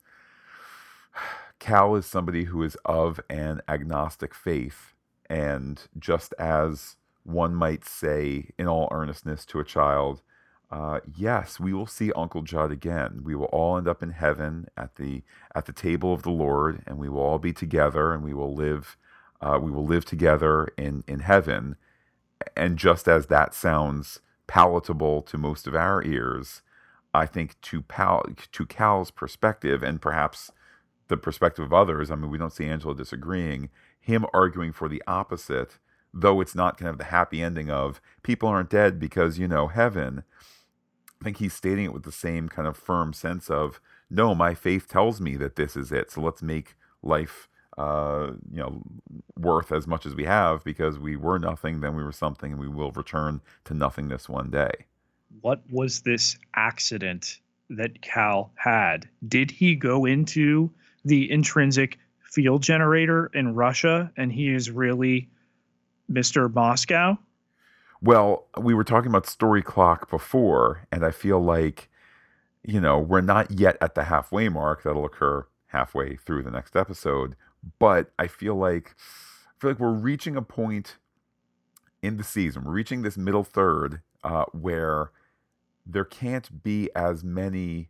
[1.60, 4.94] Cal is somebody who is of an agnostic faith.
[5.30, 10.22] And just as one might say in all earnestness to a child,
[10.72, 13.22] uh, yes, we will see Uncle Judd again.
[13.24, 16.82] We will all end up in heaven at the at the table of the Lord,
[16.88, 18.98] and we will all be together, and we will live.
[19.42, 21.76] Uh, we will live together in in heaven.
[22.56, 26.62] And just as that sounds palatable to most of our ears,
[27.14, 30.52] I think to Pal to Cal's perspective, and perhaps
[31.10, 32.10] the perspective of others.
[32.10, 33.70] I mean, we don't see Angela disagreeing.
[34.00, 35.78] Him arguing for the opposite,
[36.14, 39.68] though it's not kind of the happy ending of people aren't dead because you know
[39.68, 40.24] heaven
[41.22, 44.56] I think he's stating it with the same kind of firm sense of, no, my
[44.56, 46.10] faith tells me that this is it.
[46.10, 47.48] So let's make life,
[47.78, 48.82] uh, you know,
[49.38, 52.60] worth as much as we have because we were nothing, then we were something, and
[52.60, 54.72] we will return to nothingness one day.
[55.42, 57.40] What was this accident
[57.70, 59.08] that Cal had?
[59.28, 60.72] Did he go into
[61.06, 65.30] the intrinsic field generator in Russia and he is really
[66.12, 66.54] Mr.
[66.54, 67.18] Moscow?
[68.02, 71.90] Well, we were talking about story clock before, and I feel like,
[72.64, 74.84] you know, we're not yet at the halfway mark.
[74.84, 77.36] That'll occur halfway through the next episode.
[77.80, 80.98] But I feel like I feel like we're reaching a point
[82.02, 82.64] in the season.
[82.64, 85.12] We're reaching this middle third uh, where
[85.86, 87.90] there can't be as many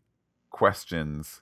[0.50, 1.42] questions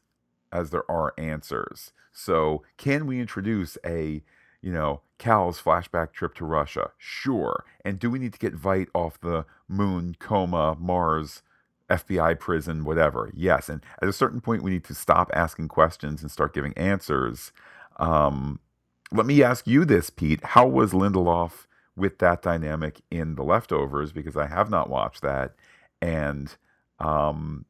[0.51, 1.91] as there are answers.
[2.11, 4.23] So, can we introduce a
[4.61, 6.91] you know, Cal's flashback trip to Russia?
[6.97, 7.65] Sure.
[7.85, 11.41] And do we need to get Veidt off the moon, coma, Mars,
[11.89, 13.31] FBI prison, whatever?
[13.33, 13.69] Yes.
[13.69, 17.51] And at a certain point, we need to stop asking questions and start giving answers.
[17.97, 18.59] Um,
[19.11, 20.43] let me ask you this, Pete.
[20.43, 24.11] How was Lindelof with that dynamic in The Leftovers?
[24.11, 25.55] Because I have not watched that.
[26.01, 26.55] And,
[26.99, 27.65] um,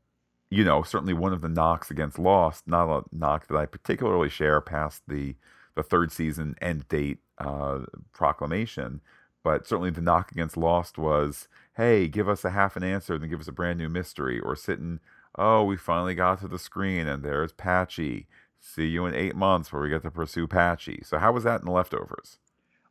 [0.51, 4.29] you know, certainly one of the knocks against Lost, not a knock that I particularly
[4.29, 5.35] share past the
[5.79, 7.79] the third season end date uh,
[8.11, 8.99] proclamation.
[9.43, 13.29] But certainly the knock against Lost was, hey, give us a half an answer, then
[13.29, 14.99] give us a brand new mystery, or sitting,
[15.37, 18.27] oh, we finally got to the screen and there's Patchy.
[18.59, 21.01] See you in eight months where we get to pursue Patchy.
[21.05, 22.37] So how was that in the leftovers?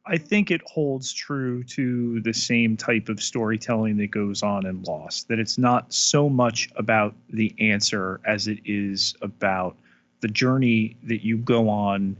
[0.06, 4.82] I think it holds true to the same type of storytelling that goes on in
[4.84, 5.28] Lost.
[5.28, 9.76] That it's not so much about the answer as it is about
[10.20, 12.16] the journey that you go on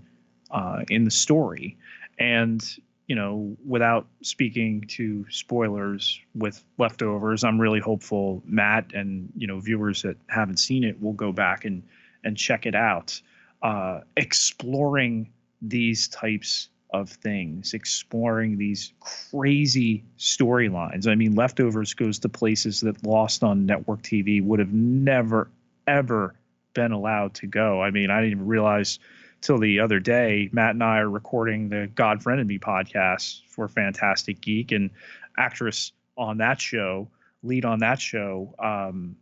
[0.51, 1.77] uh, in the story.
[2.19, 2.65] And
[3.07, 9.59] you know, without speaking to spoilers with leftovers, I'm really hopeful Matt and you know
[9.61, 11.83] viewers that haven't seen it will go back and
[12.25, 13.21] and check it out,
[13.63, 15.31] uh, exploring
[15.63, 21.07] these types of things, exploring these crazy storylines.
[21.07, 25.51] I mean, leftovers goes to places that Lost on network TV would have never
[25.87, 26.35] ever
[26.75, 27.83] been allowed to go.
[27.83, 28.99] I mean, I didn't even realize
[29.41, 33.69] till the other day, Matt and I are recording the God Friended Me podcast for
[33.69, 34.91] Phantastic Geek, and
[35.37, 37.09] actress on that show,
[37.43, 39.17] lead on that show, um,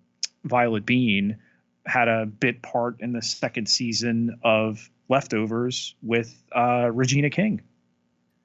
[0.47, 1.37] Violett Beane,
[1.87, 7.61] had a bit part in the second season of Leftovers with uh, Regina King,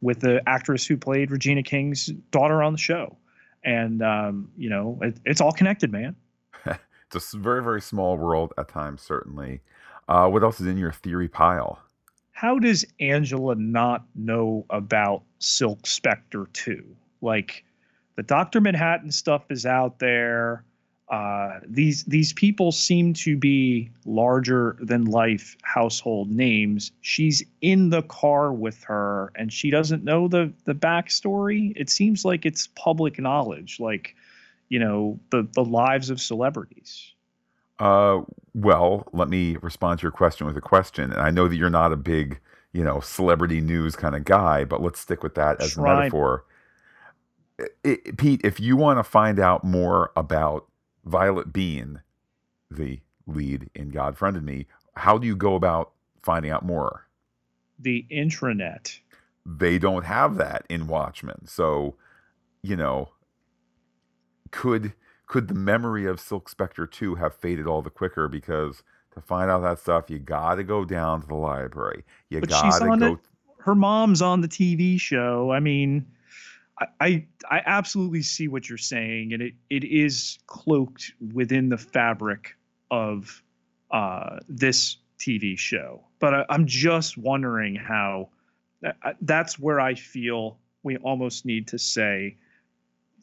[0.02, 3.18] with the actress who played Regina King's daughter on the show.
[3.64, 6.16] And, um, you know, it, it's all connected, man.
[6.66, 9.62] it's a very, very small world at times, certainly.
[10.08, 11.80] Uh, what else is in your theory pile?
[12.32, 16.84] How does Angela not know about Silk Spectre 2?
[17.22, 17.64] Like,
[18.16, 18.62] the Dr.
[18.62, 20.64] Manhattan stuff is out there.
[21.10, 26.94] Uh, these these people seem to be larger than life household names.
[27.02, 31.74] She's in the car with her, and she doesn't know the the backstory.
[31.76, 34.16] It seems like it's public knowledge, like
[34.70, 37.12] you know the the lives of celebrities.
[37.82, 38.22] Uh,
[38.54, 41.12] well, let me respond to your question with a question.
[41.12, 42.40] And I know that you're not a big,
[42.74, 45.92] you know, celebrity news kind of guy, but let's stick with that as Shrine.
[45.92, 46.46] a metaphor.
[47.58, 50.68] It, it, Pete, if you want to find out more about
[51.08, 52.02] Violett Beane,
[52.70, 57.08] the lead in God Friended Me, how do you go about finding out more?
[57.80, 59.00] The intranet.
[59.44, 61.48] They don't have that in Watchmen.
[61.48, 61.96] So,
[62.62, 63.10] you know,
[64.52, 64.94] could
[65.32, 69.50] could the memory of Silk Spectre 2 have faded all the quicker because to find
[69.50, 72.04] out that stuff you got to go down to the library.
[72.30, 73.20] You got to go
[73.60, 75.50] her mom's on the TV show.
[75.50, 76.06] I mean,
[76.82, 81.78] I, I I absolutely see what you're saying and it it is cloaked within the
[81.78, 82.58] fabric
[82.90, 83.42] of
[83.90, 86.04] uh, this TV show.
[86.20, 88.32] But I, I'm just wondering how
[89.22, 92.36] that's where I feel we almost need to say,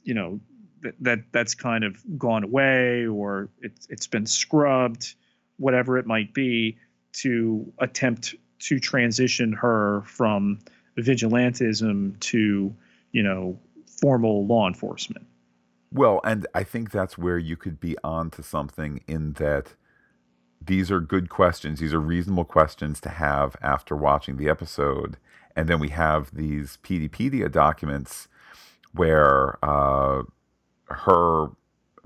[0.05, 0.41] you know,
[0.83, 5.15] that, that that's kind of gone away or it's it's been scrubbed,
[5.57, 6.79] whatever it might be,
[7.15, 10.59] to attempt to transition her from
[10.99, 12.75] vigilantism to
[13.13, 13.59] you know
[14.01, 15.27] formal law enforcement.
[15.93, 19.75] Well, and I think that's where you could be on to something in that
[20.61, 21.81] these are good questions.
[21.81, 25.17] These are reasonable questions to have after watching the episode.
[25.57, 28.29] And then we have these Peteypedia documents
[28.93, 30.23] where uh,
[30.91, 31.49] her,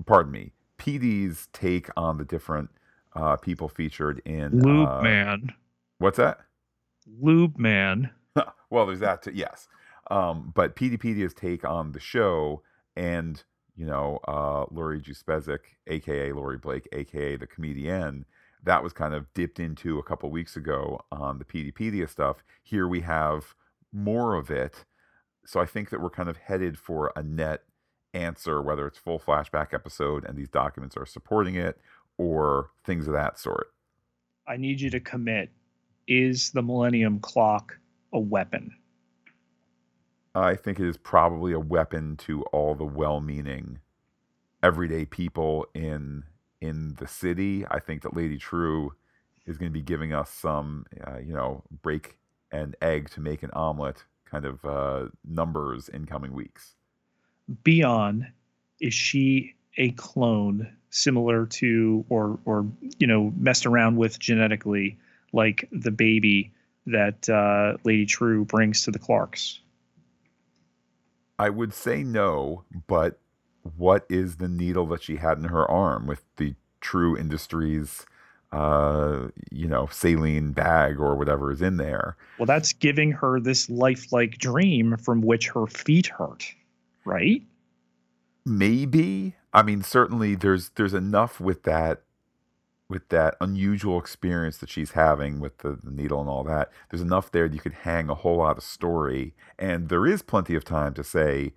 [0.05, 2.69] pardon me, PD's take on the different
[3.15, 5.53] uh, people featured in Lube uh, Man.
[5.99, 6.39] What's that?
[7.21, 8.09] Lube Man.
[8.69, 9.31] well, there's that too.
[9.33, 9.67] Yes,
[10.11, 12.61] um, but Peteypedia's take on the show
[12.95, 13.43] and
[13.75, 18.25] you know uh, Laurie Juspeczyk, aka Laurie Blake, aka the comedian,
[18.63, 22.43] that was kind of dipped into a couple weeks ago on the Peteypedia stuff.
[22.63, 23.55] Here we have
[23.91, 24.85] more of it,
[25.45, 27.63] so I think that we're kind of headed for a net
[28.13, 31.79] answer, whether it's full flashback episode and these documents are supporting it,
[32.17, 33.73] or things of that sort.
[34.47, 35.49] I need you to commit.
[36.07, 37.77] Is the Millennium Clock
[38.11, 38.75] a weapon?
[40.35, 43.79] I think it is probably a weapon to all the well-meaning
[44.61, 46.23] everyday people in
[46.61, 47.65] in the city.
[47.69, 48.93] I think that Lady Trieu
[49.45, 52.17] is going to be giving us some, uh, you know, break
[52.51, 56.75] an egg to make an omelet kind of uh, numbers in coming weeks.
[57.63, 58.31] Bian,
[58.79, 62.67] is she a clone similar to or or
[62.99, 64.97] you know messed around with genetically
[65.31, 66.51] like the baby
[66.85, 69.59] that uh, Lady Trieu brings to the Clarks?
[71.39, 73.19] I would say no, but
[73.77, 78.05] what is the needle that she had in her arm with the Trieu Industries,
[78.51, 82.17] uh, you know, saline bag or whatever is in there?
[82.37, 86.53] Well, that's giving her this lifelike dream from which her feet hurt,
[87.05, 87.43] right?
[88.45, 89.35] Maybe.
[89.53, 92.03] I mean, certainly there's there's enough with that
[92.89, 97.01] with that unusual experience that she's having with the, the, needle and all that, there's
[97.01, 99.33] enough there that you could hang a whole lot of story.
[99.57, 101.53] And there is plenty of time to say,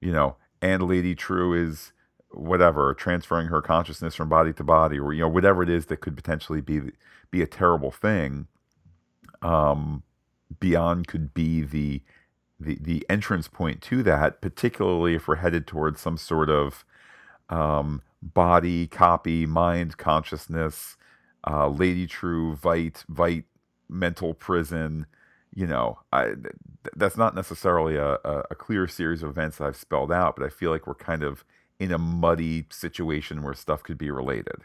[0.00, 1.92] you know, and Lady Trieu is
[2.30, 6.00] whatever, transferring her consciousness from body to body, or you know, whatever it is that
[6.00, 6.80] could potentially be
[7.30, 8.46] be a terrible thing.
[9.42, 10.02] Um,
[10.60, 12.02] Bian could be the
[12.58, 16.84] the the entrance point to that, particularly if we're headed towards some sort of
[17.48, 20.96] um, body, copy, mind, consciousness,
[21.46, 23.44] uh, Lady Trieu, Veidt, Veidt,
[23.88, 25.06] mental prison.
[25.54, 26.54] You know, I, th-
[26.96, 30.44] that's not necessarily a, a, a clear series of events that I've spelled out, but
[30.44, 31.44] I feel like we're kind of
[31.78, 34.56] in a muddy situation where stuff could be related.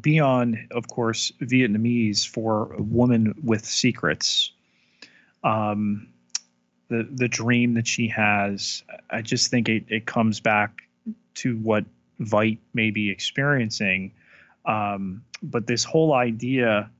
[0.00, 4.52] Bian, of course, Vietnamese for a woman with secrets.
[5.44, 6.08] Um,
[6.92, 10.82] the the dream that she has, I just think it, it comes back
[11.34, 11.84] to what
[12.20, 14.12] Veidt may be experiencing.
[14.64, 16.90] Um, but this whole idea,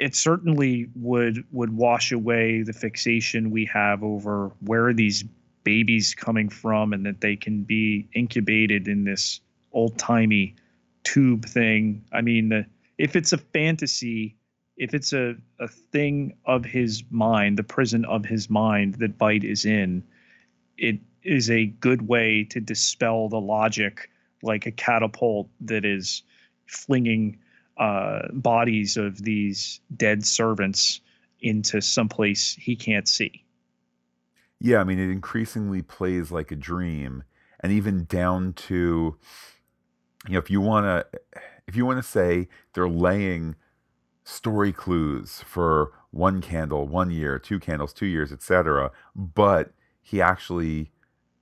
[0.00, 5.24] it certainly would would wash away the fixation we have over where these
[5.64, 9.40] babies coming from, and that they can be incubated in this
[9.72, 10.54] old timey
[11.02, 12.02] tube thing.
[12.12, 12.66] I mean, the,
[12.98, 14.36] if it's a fantasy,
[14.80, 19.44] if it's a, a thing of his mind, the prison of his mind that Veidt
[19.44, 20.02] is in,
[20.78, 24.08] it is a good way to dispel the logic
[24.42, 26.22] like a catapult that is
[26.66, 27.38] flinging
[27.76, 31.02] uh, bodies of these dead servants
[31.42, 33.44] into someplace he can't see.
[34.60, 37.24] Yeah, I mean, it increasingly plays like a dream,
[37.60, 39.18] and even down to,
[40.26, 41.20] you know, if you want to,
[41.66, 43.56] if you want to say they're laying
[44.30, 50.90] story clues for one candle, one year, two candles, two years, etc., but he actually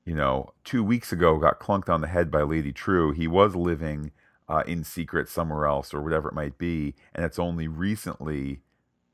[0.09, 3.13] you know, two weeks ago got clunked on the head by Lady Trieu.
[3.13, 4.11] He was living
[4.49, 6.95] uh, in secret somewhere else or whatever it might be.
[7.15, 8.61] And it's only recently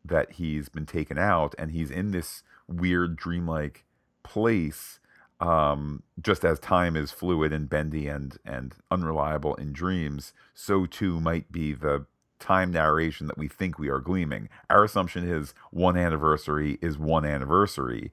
[0.04, 3.84] that he's been taken out and he's in this weird dreamlike
[4.22, 5.00] place.
[5.40, 11.20] Um, just as time is fluid and bendy and, and unreliable in dreams, so too
[11.20, 12.06] might be the
[12.44, 14.48] time narration that we think we are gleaming.
[14.70, 18.12] Our assumption is one anniversary is one anniversary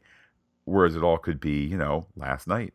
[0.66, 2.74] whereas it all could be, you know, last night.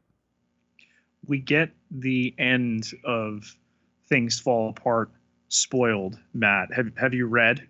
[1.27, 3.57] We get the end of
[4.09, 5.11] things fall apart
[5.49, 6.19] spoiled.
[6.35, 7.67] Matt, have have you read?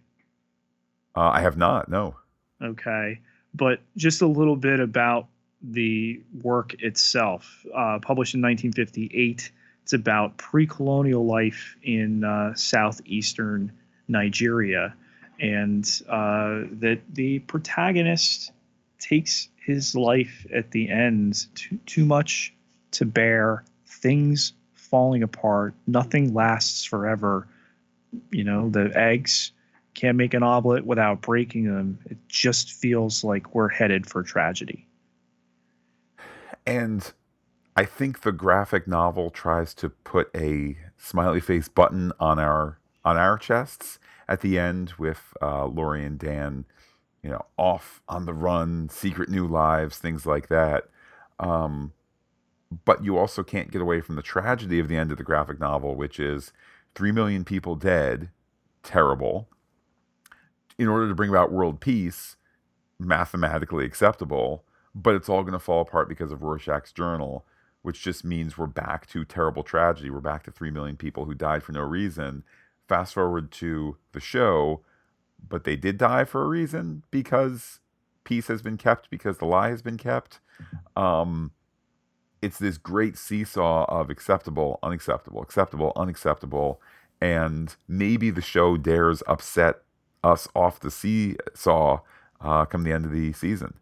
[1.15, 1.89] Uh, I have not.
[1.89, 2.17] No.
[2.63, 3.21] Okay,
[3.55, 5.29] but just a little bit about
[5.63, 7.65] the work itself.
[7.75, 9.51] Uh, published in 1958,
[9.87, 13.71] it's about pre-colonial life in uh, southeastern
[14.09, 14.93] Nigeria,
[15.39, 18.51] and uh, that the protagonist
[18.99, 22.53] takes his life at the end too too much
[22.91, 27.47] to bear things falling apart nothing lasts forever.
[28.33, 29.53] You know the eggs
[29.95, 32.01] can't make an omelet without breaking them.
[32.07, 34.89] It just feels like we're headed for tragedy.
[36.67, 37.09] And
[37.79, 43.19] I think the graphic novel tries to put a smiley face button on our on
[43.19, 43.99] our chests
[44.29, 46.65] at the end with uh, Laurie and Dan,
[47.23, 50.85] you know, off on the run, secret new lives, things like that.
[51.39, 51.93] Um,
[52.85, 55.61] but you also can't get away from the tragedy of the end of the graphic
[55.61, 56.53] novel, which is
[56.95, 58.31] three million people dead,
[58.83, 59.49] terrible.
[60.79, 62.37] In order to bring about world peace,
[62.99, 67.45] mathematically acceptable, but it's all going to fall apart because of Rorschach's journal,
[67.87, 70.11] which just means we're back to terrible tragedy.
[70.11, 72.43] We're back to 3 million people who died for no reason.
[72.89, 74.81] Fast forward to the show,
[75.49, 77.79] but they did die for a reason because
[78.25, 80.41] peace has been kept, because the lie has been kept.
[80.97, 81.53] Um,
[82.43, 86.81] it's this great seesaw of acceptable, unacceptable, acceptable, unacceptable.
[87.21, 89.83] And maybe the show dares upset
[90.25, 92.01] us off the seesaw
[92.41, 93.75] uh, come the end of the season.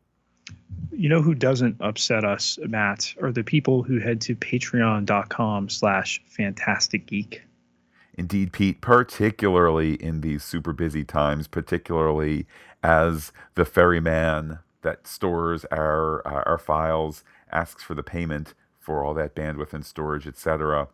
[0.91, 6.23] You know who doesn't upset us, Matt, are the people who head to patreon.com slash
[6.27, 7.43] phantastic geek.
[8.17, 12.47] Indeed, Pete, particularly in these super busy times, particularly
[12.83, 19.15] as the ferryman that stores our uh, our files asks for the payment for all
[19.15, 20.89] that bandwidth and storage, etc.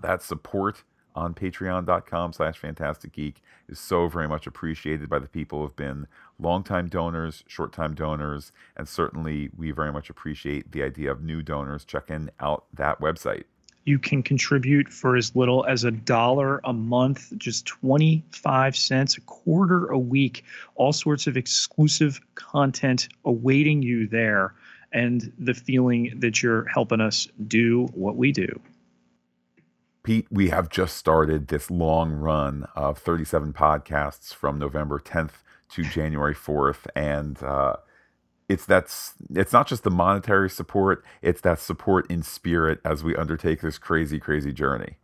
[0.00, 0.84] That support
[1.14, 5.76] on patreon.com slash phantastic geek is so very much appreciated by the people who have
[5.76, 6.06] been
[6.38, 11.42] longtime donors, short time donors, and certainly we very much appreciate the idea of new
[11.42, 13.44] donors checking out that website.
[13.86, 19.20] You can contribute for as little as a dollar a month, just 25 cents, a
[19.22, 24.54] quarter a week, all sorts of exclusive content awaiting you there,
[24.92, 28.58] and the feeling that you're helping us do what we do.
[30.04, 35.82] Pete, we have just started this long run of 37 podcasts from November 10th to
[35.82, 36.86] January 4th.
[36.94, 37.76] And uh,
[38.48, 43.16] it's that's it's not just the monetary support it's that support in spirit as we
[43.16, 44.98] undertake this crazy crazy journey.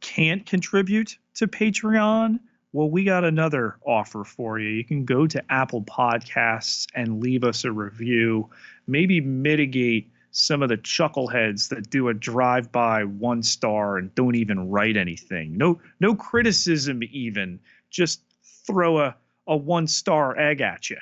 [0.00, 2.40] Can't contribute to patreon?
[2.72, 4.68] Well we got another offer for you.
[4.70, 8.50] You can go to apple podcasts and leave us a review.
[8.88, 14.34] Maybe mitigate some of the chuckleheads that do a drive by one star and don't
[14.34, 17.58] even write anything no no criticism even
[17.90, 18.22] just
[18.66, 19.14] throw a,
[19.46, 20.98] a one star egg at you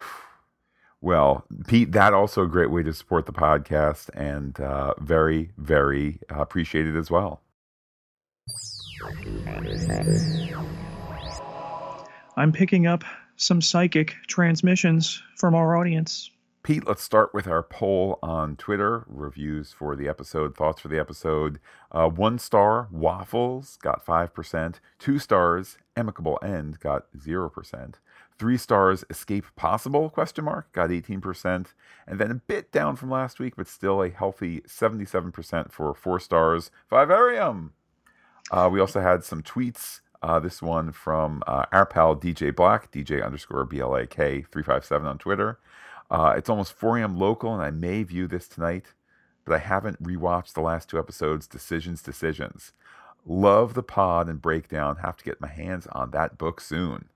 [1.00, 6.18] well, Pete, that also a great way to support the podcast and uh, very, very
[6.28, 7.40] appreciated as well.
[12.36, 13.04] I'm picking up
[13.36, 16.30] some psychic transmissions from our audience.
[16.62, 19.04] Pete, let's start with our poll on Twitter.
[19.08, 21.58] Reviews for the episode, thoughts for the episode.
[21.90, 24.76] Uh, one star, Waffles got 5%.
[25.00, 27.94] Two stars, Amicable End got 0%.
[28.38, 31.66] Three stars, Escape Possible, question mark, got 18%.
[32.06, 36.20] And then a bit down from last week, but still a healthy 77% for four
[36.20, 37.72] stars, Vivarium.
[38.52, 40.00] Uh, we also had some tweets.
[40.22, 45.58] Uh, this one from uh, our pal DJ Black, DJ underscore BLAK 357 on Twitter.
[46.12, 47.16] Uh, it's almost 4 a.m.
[47.18, 48.84] local, and I may view this tonight,
[49.46, 52.74] but I haven't rewatched the last two episodes, Decisions, Decisions.
[53.24, 54.96] Love the pod and breakdown.
[54.96, 57.08] Have to get my hands on that book soon.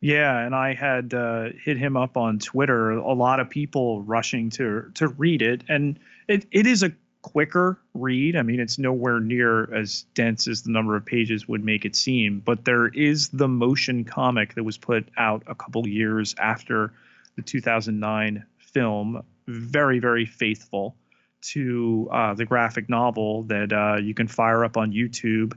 [0.00, 2.92] Yeah, and I had uh, hit him up on Twitter.
[2.92, 7.78] A lot of people rushing to to read it, and it, it is a quicker
[7.92, 8.34] read.
[8.34, 11.94] I mean, it's nowhere near as dense as the number of pages would make it
[11.94, 12.40] seem.
[12.40, 16.92] But there is the motion comic that was put out a couple years after
[17.36, 19.22] the 2009 film.
[19.46, 20.96] Very very faithful
[21.42, 25.52] to uh, the graphic novel that uh, you can fire up on YouTube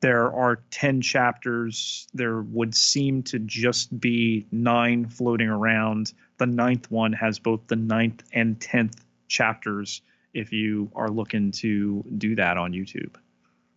[0.00, 2.06] there are 10 chapters.
[2.14, 6.12] There would seem to just be nine floating around.
[6.38, 10.02] The ninth one has both the ninth and 10th chapters
[10.34, 13.16] if you are looking to do that on YouTube.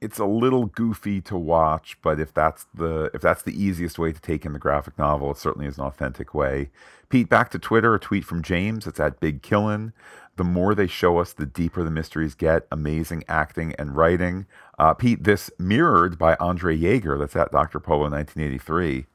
[0.02, 4.12] It's a little goofy to watch, but if that's the if that's the easiest way
[4.12, 6.72] to take in the graphic novel, it certainly is an authentic way.
[7.10, 8.88] Pete, back to Twitter, a tweet from James.
[8.88, 9.94] It's at Big Killin
[10.38, 12.66] the more they show us, the deeper the mysteries get.
[12.72, 14.46] Amazing acting and writing.
[14.80, 17.20] Uh, Pete, this mirrored by Andre Yeager.
[17.20, 17.80] That's at Dr.
[17.80, 19.06] Polo 1983.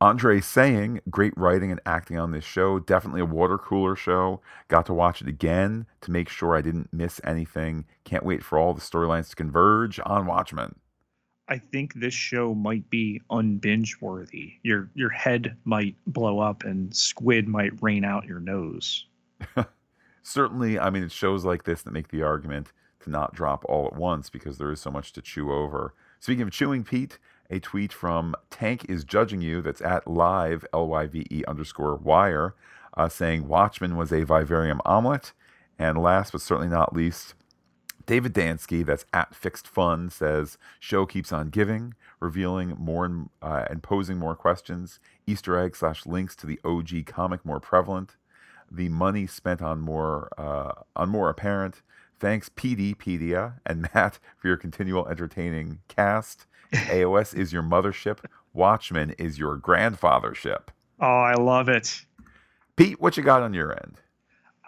[0.00, 2.78] Andre saying, great writing and acting on this show.
[2.78, 4.40] Definitely a water cooler show.
[4.68, 7.86] Got to watch it again to make sure I didn't miss anything.
[8.04, 10.74] Can't wait for all the storylines to converge on Watchmen.
[11.48, 14.54] I think this show might be unbinge worthy.
[14.62, 19.06] Your your head might blow up and squid might rain out your nose.
[20.22, 23.86] certainly, I mean, it's shows like this that make the argument to not drop all
[23.86, 25.94] at once because there is so much to chew over.
[26.18, 27.18] Speaking of chewing, Pete,
[27.50, 29.62] a tweet from Tank is judging you.
[29.62, 32.54] That's at live L Y V E underscore wire,
[32.96, 35.32] uh, saying Watchmen was a vivarium omelet.
[35.78, 37.34] And last but certainly not least,
[38.06, 43.64] David Dansky, that's at Fixed Fun, says show keeps on giving, revealing more and, uh,
[43.70, 45.00] and posing more questions.
[45.26, 48.16] Easter egg slash links to the OG comic more prevalent.
[48.70, 51.82] The money spent on more uh, on more apparent.
[52.18, 56.46] Thanks Peteypedia and Matt for your continual entertaining cast.
[56.72, 58.18] AOS is your mothership.
[58.52, 60.68] Watchmen is your grandfathership.
[61.00, 62.04] Oh, I love it.
[62.76, 64.00] Pete, what you got on your end?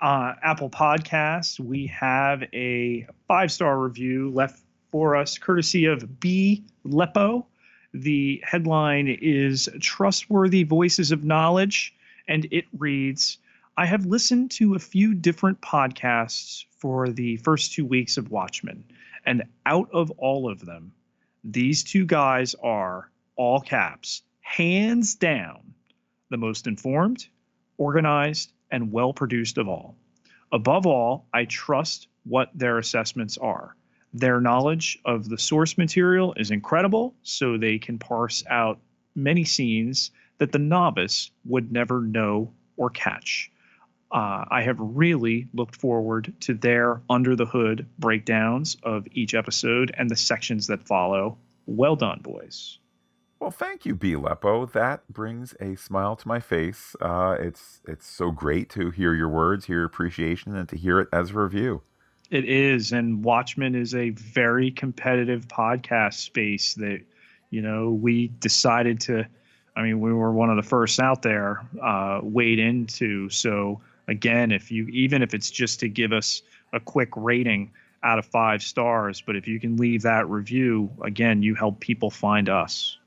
[0.01, 4.61] uh, Apple Podcasts, we have a five star review left
[4.91, 6.65] for us, courtesy of B.
[6.87, 7.47] Lepo.
[7.95, 11.95] The headline is Trustworthy Voices of Knowledge,
[12.29, 13.39] and it reads
[13.79, 18.85] I have listened to a few different podcasts for the first two weeks of Watchmen,
[19.27, 20.93] and out of all of them,
[21.45, 25.75] these two guys are, all caps, hands down,
[26.31, 27.27] the most informed,
[27.77, 29.95] organized, and well produced of all.
[30.53, 33.77] Above all, I trust what their assessments are.
[34.15, 38.81] Their knowledge of the source material is incredible, so they can parse out
[39.15, 43.51] many scenes that the novice would never know or catch.
[44.13, 49.93] Uh, I have really looked forward to their under the hood breakdowns of each episode
[49.97, 51.39] and the sections that follow.
[51.67, 52.79] Well done, boys.
[53.41, 54.15] Well, thank you, B.
[54.15, 54.71] Lepo.
[54.73, 56.97] That brings a smile to my face.
[57.01, 61.01] Uh, it's it's so great to hear your words, hear your appreciation, and to hear
[61.01, 61.83] it as a review.
[62.31, 67.01] It is, and Watchmen is a very competitive podcast space that,
[67.51, 69.27] you know, we decided to.
[69.77, 73.29] I mean, we were one of the first out there, uh, wade into.
[73.29, 76.43] So again, if you even if it's just to give us
[76.73, 77.71] a quick rating
[78.03, 82.11] out of five stars, but if you can leave that review, again, you help people
[82.11, 82.99] find us.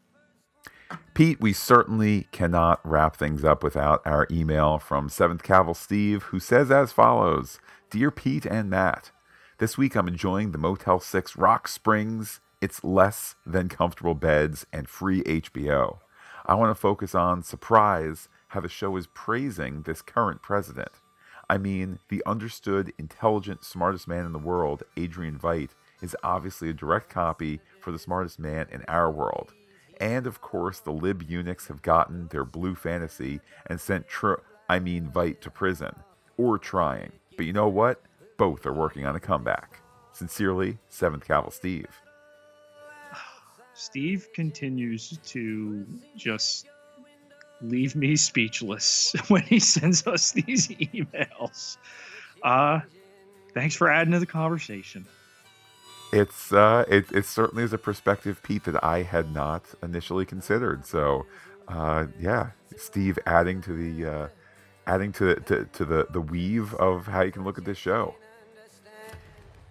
[1.13, 6.39] Pete, we certainly cannot wrap things up without our email from 7th Caval Steve, who
[6.39, 7.59] says as follows
[7.91, 9.11] Dear Pete and Matt,
[9.59, 14.87] this week I'm enjoying the Motel 6 Rock Springs, its less than comfortable beds, and
[14.87, 15.99] free HBO.
[16.45, 20.91] I want to focus on surprise how the show is praising this current president.
[21.49, 25.71] I mean, the understood, intelligent, smartest man in the world, Adrian Veidt,
[26.01, 29.53] is obviously a direct copy for the smartest man in our world.
[29.99, 34.35] And of course, the lib eunuchs have gotten their blue fantasy and sent, tr-
[34.69, 35.93] I mean, Veidt to prison.
[36.37, 37.11] Or trying.
[37.35, 38.01] But you know what?
[38.37, 39.81] Both are working on a comeback.
[40.13, 41.89] Sincerely, 7th Cavill Steve.
[43.73, 45.85] Steve continues to
[46.15, 46.67] just
[47.61, 51.77] leave me speechless when he sends us these emails.
[52.43, 52.79] Uh,
[53.53, 55.05] thanks for adding to the conversation
[56.11, 60.85] it's uh, it, it certainly is a perspective, Pete, that I had not initially considered.
[60.85, 61.25] So,
[61.67, 64.27] uh, yeah, Steve adding to the uh,
[64.87, 68.15] adding to, to to the the weave of how you can look at this show.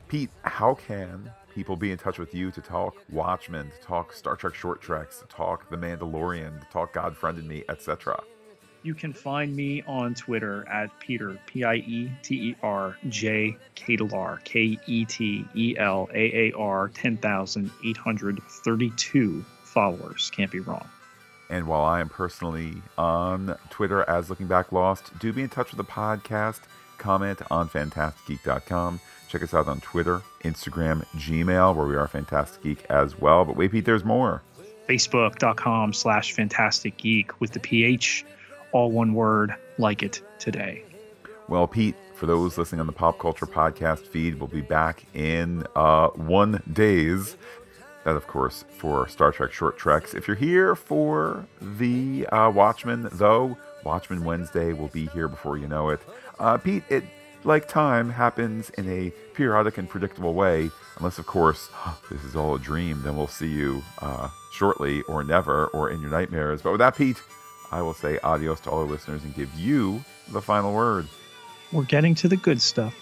[0.08, 4.36] Pete, how can people be in touch with you to talk Watchmen, to talk Star
[4.36, 8.22] Trek short treks, to talk The Mandalorian, to talk God Friended Me, etc.?
[8.84, 13.56] You can find me on Twitter at Peter, P I E T E R J
[13.74, 20.30] Ketelaar, K E T E L A A R, 10,832 followers.
[20.30, 20.86] Can't be wrong.
[21.50, 25.72] And while I am personally on Twitter as Looking Back Lost, do be in touch
[25.72, 26.60] with the podcast.
[26.98, 29.00] Comment on phantasticgeek.com.
[29.28, 33.44] Check us out on Twitter, Instagram, Gmail, where we are Phantastic Geek as well.
[33.44, 34.42] But wait, Pete, there's more.
[34.88, 38.24] Facebook.com slash Phantastic Geek with the PH
[38.72, 40.82] all one word, like it today.
[41.48, 45.64] Well, Pete, for those listening on the Pop Culture Podcast feed, we'll be back in
[45.74, 47.36] uh, one days.
[48.04, 50.14] That, of course, for Star Trek Short Treks.
[50.14, 55.68] If you're here for the uh, Watchmen, though, Watchmen Wednesday will be here before you
[55.68, 56.00] know it.
[56.38, 57.04] Uh, Pete, it
[57.48, 61.68] like time happens in a periodic and predictable way, unless, of course,
[62.10, 63.02] this is all a dream.
[63.02, 66.62] Then we'll see you uh, shortly, or never, or in your nightmares.
[66.62, 67.20] But with that, Pete,
[67.72, 71.08] I will say adios to all our listeners and give you the final word.
[71.72, 72.94] We're getting to the good stuff.